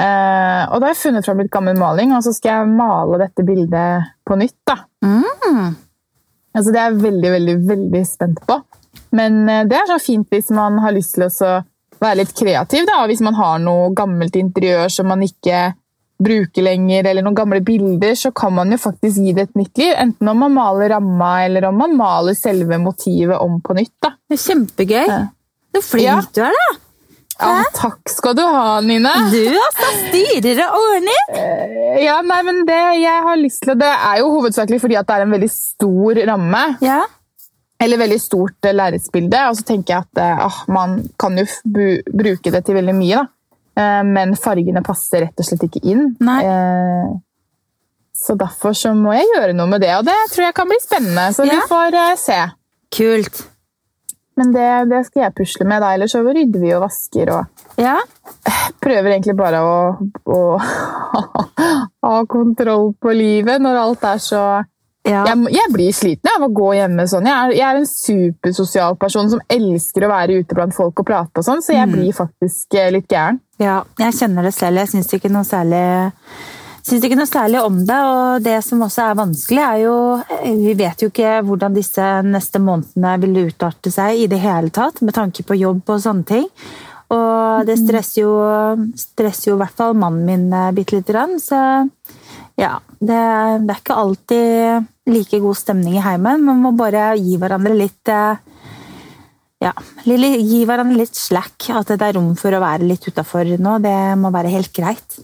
[0.00, 3.22] Eh, og da har jeg funnet fram litt gammel maling, og så skal jeg male
[3.22, 4.58] dette bildet på nytt.
[4.66, 4.80] da.
[5.06, 5.78] Mm.
[6.50, 8.62] Altså, det er jeg veldig, veldig, veldig spent på.
[9.14, 11.50] Men det er så fint hvis man har lyst til å så
[12.00, 12.86] være litt kreativ.
[12.88, 13.02] Da.
[13.10, 15.70] Hvis man har noe gammelt interiør som man ikke
[16.20, 19.78] bruker lenger, eller noen gamle bilder, så kan man jo faktisk gi det et nytt
[19.80, 19.94] liv.
[19.96, 23.94] Enten om man maler ramma, eller om man maler selve motivet om på nytt.
[24.04, 24.12] Da.
[24.28, 25.06] Det er kjempegøy.
[25.08, 25.20] Ja.
[25.76, 26.20] Så flink Ja.
[26.34, 26.70] du er, da!
[27.40, 29.08] Ja, takk skal du ha, Nine!
[29.32, 31.30] Du altså styrer og ordner!
[32.02, 35.08] Ja, nei, men det jeg har lyst til, og det er jo hovedsakelig fordi at
[35.08, 36.60] det er en veldig stor ramme.
[36.84, 36.98] Ja.
[37.80, 39.40] Eller veldig stort eh, lerretsbilde.
[39.50, 41.46] Og så tenker jeg at eh, ah, man kan jo
[42.12, 43.26] bruke det til veldig mye, da.
[43.80, 46.10] Eh, men fargene passer rett og slett ikke inn.
[46.20, 46.40] Nei.
[48.20, 50.80] Så derfor så må jeg gjøre noe med det, og det tror jeg kan bli
[50.82, 51.30] spennende.
[51.32, 51.54] Så Ja.
[51.56, 52.40] vi får se.
[52.92, 53.46] Kult.
[54.36, 55.94] Men det, det skal jeg pusle med, da.
[55.96, 57.96] Ellers så rydder vi og vasker og Ja.
[58.80, 59.96] prøver egentlig bare å,
[60.28, 60.38] å
[62.04, 64.42] ha kontroll på livet når alt er så
[65.06, 65.24] ja.
[65.26, 67.26] jeg, jeg blir sliten av å gå hjemme sånn.
[67.26, 71.06] Jeg er, jeg er en supersosial person som elsker å være ute blant folk og
[71.08, 71.92] prate og sånn, så jeg Mm.
[71.96, 73.40] blir faktisk eh, litt gæren.
[73.60, 74.76] Ja, jeg kjenner det selv.
[74.82, 75.84] Jeg syns ikke noe særlig
[76.80, 79.96] Syns ikke noe særlig om det, og det som også er vanskelig, er jo
[80.64, 85.02] Vi vet jo ikke hvordan disse neste månedene vil utarte seg i det hele tatt,
[85.04, 86.46] med tanke på jobb og sånne ting.
[87.12, 88.32] Og det stresser jo,
[88.96, 91.84] stresser jo i hvert fall mannen min eh, bitte lite grann, så
[92.60, 92.76] ja.
[93.00, 93.18] Det,
[93.64, 96.44] det er ikke alltid like god stemning i heimen.
[96.44, 98.42] Man må bare gi hverandre litt eh,
[99.60, 99.72] ja,
[100.04, 101.70] gi hverandre litt slack.
[101.76, 103.78] At det er rom for å være litt utafor nå.
[103.84, 105.20] Det må være helt greit,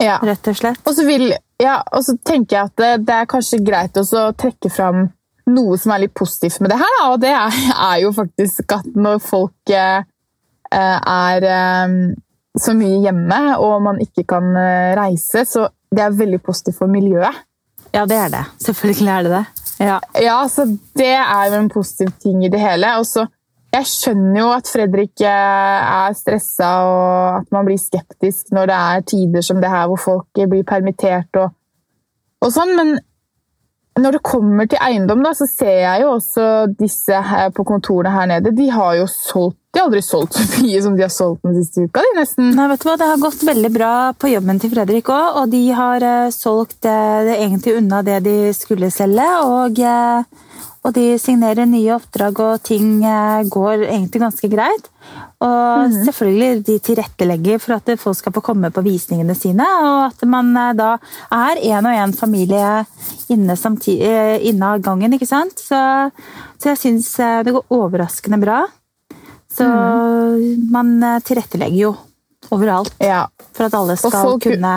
[0.00, 0.18] Ja.
[0.24, 0.84] rett og slett.
[0.84, 4.28] Og så, vil, ja, og så tenker jeg at det, det er kanskje greit også
[4.28, 5.08] å trekke fram
[5.50, 8.70] noe som er litt positivt med det her, da, og det er, er jo faktisk
[8.76, 10.04] at når folk eh,
[10.70, 11.94] er eh,
[12.60, 16.90] så mye hjemme, og man ikke kan eh, reise, så det er veldig positivt for
[16.90, 17.42] miljøet.
[17.94, 18.44] Ja, det er det.
[18.62, 19.44] Selvfølgelig er det det.
[19.80, 19.98] Ja.
[20.22, 20.66] Ja, så
[20.98, 22.92] det er jo en positiv ting i det hele.
[23.00, 23.26] Og så,
[23.74, 28.78] jeg skjønner jo at Fredrik eh, er stressa og at man blir skeptisk når det
[28.78, 31.54] er tider som det her hvor folk blir permittert og,
[32.42, 32.96] og sånn, men
[34.02, 36.44] når det kommer til eiendom, da, så ser jeg jo også
[36.78, 37.20] disse
[37.56, 38.54] på kontorene her nede.
[38.56, 41.54] De har jo solgt De har aldri solgt så mye som de har solgt den
[41.60, 42.02] siste uka.
[42.02, 42.50] de nesten.
[42.56, 42.96] Nei, vet du hva?
[42.98, 46.88] Det har gått veldig bra på jobben til Fredrik òg, og de har eh, solgt
[46.90, 49.28] eh, det egentlig unna det de skulle selge.
[49.46, 52.98] Og, eh, og de signerer nye oppdrag, og ting
[53.52, 54.90] går egentlig ganske greit.
[55.40, 60.26] Og selvfølgelig de tilrettelegger for at folk skal få komme på visningene sine, og at
[60.28, 60.90] man eh, da
[61.32, 62.84] er en og en familie
[63.32, 65.56] inne, samtidig, eh, inne av gangen, ikke sant?
[65.56, 65.80] Så,
[66.60, 68.58] så jeg syns eh, det går overraskende bra.
[69.50, 69.64] Så
[70.70, 71.94] man eh, tilrettelegger jo
[72.52, 73.24] overalt Ja.
[73.56, 74.74] for at alle skal folk- kunne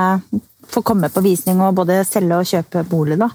[0.73, 3.19] få komme på visning og både selge og kjøpe bolig.
[3.19, 3.28] da.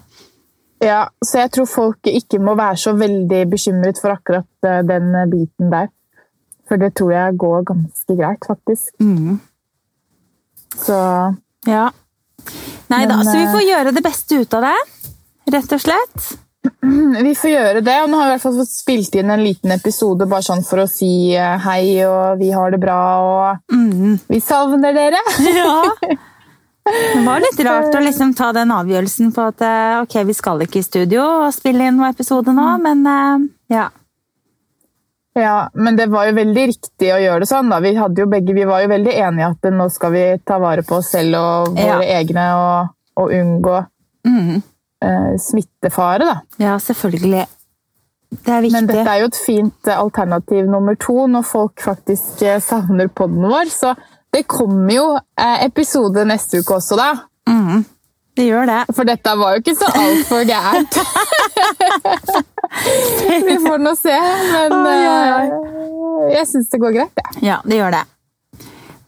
[0.81, 5.71] ja, så jeg tror folk ikke må være så veldig bekymret for akkurat den biten
[5.71, 5.89] der.
[6.69, 8.93] For det tror jeg går ganske greit, faktisk.
[9.01, 9.39] Mm.
[10.77, 10.99] Så
[11.67, 11.89] Ja.
[12.89, 14.77] Nei da, så vi eh, får gjøre det beste ut av det,
[15.53, 16.29] rett og slett.
[17.29, 19.43] Vi får gjøre det, og nå har vi i hvert fall fått spilt inn en
[19.45, 23.75] liten episode bare sånn for å si eh, hei, og vi har det bra, og
[23.75, 24.19] Mm.
[24.29, 25.21] vi savner dere.
[25.59, 25.77] Ja.
[26.89, 30.65] Det var litt rart å liksom ta den avgjørelsen på at eh, ok, vi skal
[30.65, 33.89] ikke i studio og spille inn noen episode nå, men eh, ja.
[35.39, 37.69] Ja, men det var jo veldig riktig å gjøre det sånn.
[37.71, 37.79] da.
[37.85, 40.97] Vi, jo begge, vi var jo veldig enige at nå skal vi ta vare på
[40.99, 42.19] oss selv og våre Ja.
[42.21, 42.89] egne, og,
[43.23, 43.87] og unngå
[44.27, 44.63] Mm.
[45.03, 46.19] eh, smittefare.
[46.27, 46.41] da.
[46.59, 47.47] Ja, selvfølgelig.
[48.31, 48.73] Det er viktig.
[48.73, 53.09] Men dette er jo et fint eh, alternativ nummer to når folk faktisk eh, savner
[53.09, 53.71] podden vår.
[53.73, 53.95] Så
[54.35, 57.13] det kommer jo eh, episode neste uke også, da.
[57.49, 57.85] Mm.
[58.37, 58.83] Det gjør det.
[58.95, 60.99] For dette var jo ikke så altfor gærent.
[63.49, 64.15] Vi får nå se,
[64.53, 67.23] men oh, eh, jeg syns det går greit.
[67.23, 67.43] jeg.
[67.49, 68.05] Ja, det gjør det.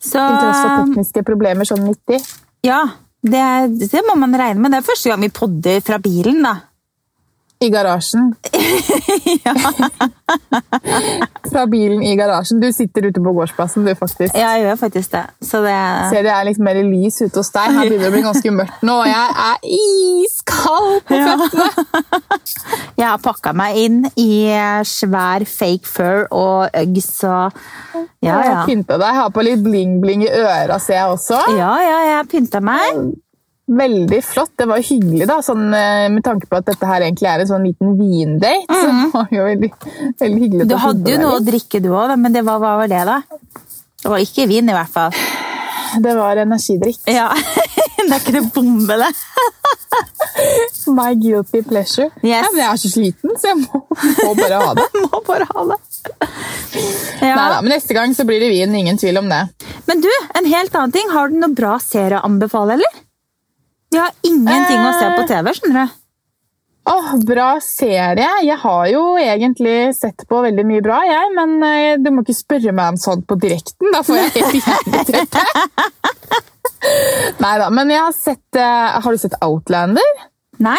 [0.00, 2.20] Så Til tross for tekniske problemer sånn midt i.
[2.64, 2.80] Ja,
[3.20, 3.44] det,
[3.92, 4.72] det må man regne med.
[4.72, 6.54] Det er første gang vi podder fra bilen, da.
[7.60, 8.30] I garasjen.
[11.50, 12.60] Fra bilen i garasjen.
[12.62, 14.32] Du sitter ute på gårdsplassen, du, faktisk.
[14.36, 15.22] Ja, jeg gjør faktisk det.
[15.44, 15.74] Så det
[16.12, 17.74] Ser det er litt mer lys ute hos deg.
[17.76, 21.34] Her begynner det å bli ganske mørkt nå, og jeg er iskald på Ja.
[21.42, 21.68] føttene.
[23.00, 24.52] Jeg har pakka meg inn i
[24.84, 27.56] svær fake fur og Uggs og
[28.20, 29.06] Ja, Jeg har pynta deg.
[29.08, 31.38] Jeg har på litt bling-bling i øra, ser jeg også.
[31.56, 32.90] Ja, ja, jeg har pynta meg.
[33.70, 34.50] Veldig flott.
[34.58, 37.50] Det var hyggelig, da, sånn, eh, med tanke på at dette her egentlig er en
[37.52, 38.66] sånn liten vindate.
[38.66, 39.70] Så det var jo veldig,
[40.18, 40.64] veldig hyggelig.
[40.66, 43.04] Du du hadde jo noe å drikke, du òg, men det var, hva var det,
[43.06, 43.20] da?
[44.00, 45.14] Det var ikke vin, i hvert fall.
[46.02, 46.98] Det var energidrikk.
[47.10, 47.28] Ja,
[48.00, 49.10] Det er ikke det bombe, det.
[50.98, 52.08] My guilty pleasure.
[52.24, 52.42] Yes.
[52.42, 53.82] Ja, men jeg er så sliten, så jeg må,
[54.24, 54.86] må bare ha det.
[55.04, 55.78] Må bare ha det.
[57.20, 57.36] Ja.
[57.38, 58.74] Nei da, men neste gang så blir det vin.
[58.74, 59.44] Ingen tvil om det.
[59.86, 61.12] Men du, en helt annen ting.
[61.14, 62.98] Har du noe bra serie å anbefale, eller?
[63.90, 65.96] Vi har ingenting å se på TV, skjønner du.
[66.90, 68.28] Åh, bra serie.
[68.46, 72.38] Jeg har jo egentlig sett på veldig mye bra, jeg, men eh, du må ikke
[72.38, 73.90] spørre meg om sånt på direkten.
[73.94, 75.44] Da får jeg helt hjernetrette.
[77.44, 80.24] Nei da, men jeg har sett eh, Har du sett Outlander?
[80.64, 80.78] Nei?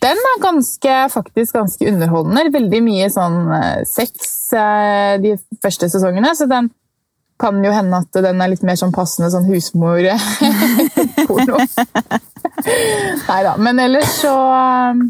[0.00, 2.52] Den er ganske, faktisk ganske underholdende.
[2.54, 6.70] Veldig mye sånn eh, sex eh, de første sesongene, så den
[7.40, 11.56] kan jo hende at den er litt mer sånn passende sånn husmor-porno.
[13.30, 13.56] Nei da.
[13.56, 15.06] Men ellers så um,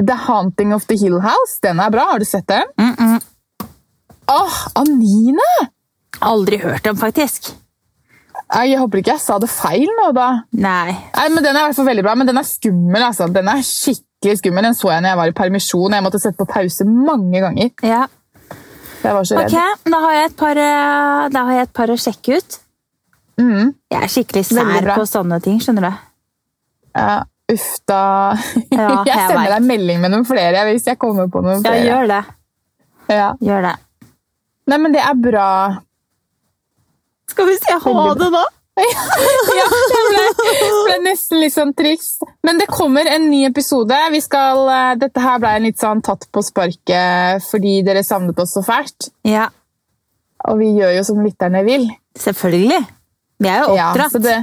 [0.00, 2.08] The Haunting of the Hill House, den er bra.
[2.14, 2.64] Har du sett den?
[2.80, 3.20] Mm -mm.
[4.32, 5.52] Åh, Anine!
[6.20, 7.52] Aldri hørt om, faktisk.
[8.52, 10.42] Jeg håper ikke jeg sa det feil nå, da.
[10.52, 10.92] Nei.
[11.16, 13.02] Nei, men Den er i hvert fall veldig bra, men den er skummel.
[13.02, 13.26] altså.
[13.32, 14.64] Den er skikkelig skummel.
[14.64, 15.92] Den så jeg når jeg var i permisjon.
[15.92, 17.70] Jeg måtte sette på pause mange ganger.
[17.82, 18.06] Ja.
[19.02, 19.52] Jeg var så redd.
[19.54, 22.58] Ok, da har jeg et par, eh, da har jeg et par å sjekke ut.
[23.42, 23.72] Mm.
[23.90, 26.00] Jeg er skikkelig sær på sånne ting, skjønner du.
[26.94, 27.22] Ja,
[27.52, 28.02] uff da.
[28.70, 29.54] Ja, jeg jeg sender vet.
[29.56, 31.86] deg melding med noen flere hvis jeg kommer på noen Ja, flere.
[31.88, 32.20] gjør det.
[33.12, 33.30] Ja.
[33.42, 33.74] Gjør det.
[34.70, 35.48] Nei, men det er bra.
[37.32, 38.44] Skal vi si ha det da?
[38.80, 42.14] Ja, det ble, ble nesten litt sånn triks.
[42.46, 43.96] Men det kommer en ny episode.
[44.14, 48.38] Vi skal, eh, dette her ble en litt sånn tatt på sparket fordi dere savnet
[48.42, 49.10] oss så fælt.
[49.28, 49.48] Ja,
[50.48, 51.84] Og vi gjør jo som lytterne vil.
[52.18, 52.80] selvfølgelig.
[53.42, 54.12] Vi er jo Ja, oppdratt.
[54.16, 54.38] så det,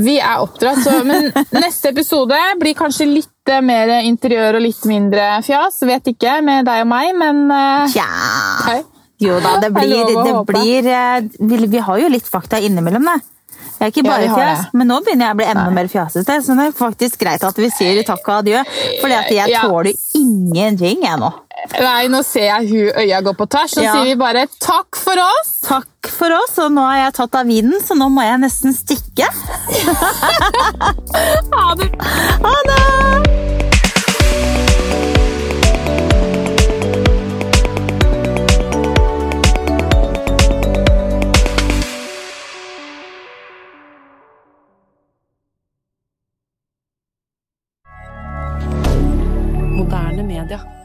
[0.00, 4.84] vi er oppdratt, så, men neste episode blir kanskje litt eh, mer interiør og litt
[4.88, 5.80] mindre fjas.
[5.82, 8.78] Vet ikke med deg og meg, men eh, Tja.
[9.20, 10.88] Jo da, det blir, det blir
[11.42, 13.18] vi, vi har jo litt fakta innimellom, det.
[13.78, 16.38] Det er ikke bare ja, fjas, men nå begynner jeg å bli enda mer fjasete.
[16.42, 18.62] Så det er faktisk greit at vi sier takk og adjø,
[19.00, 19.60] for jeg Ja.
[19.62, 21.30] tåler ingenting, jeg nå.
[21.80, 23.92] nei, nå ser jeg hun øya gå på tvers, så Ja.
[23.94, 25.60] sier vi bare takk for oss.
[25.66, 28.74] Takk for oss, og nå har jeg tatt av vinen, så nå må jeg nesten
[28.74, 29.28] stikke.
[31.52, 31.90] Ha det.
[32.42, 33.47] Ha det!
[50.28, 50.77] media.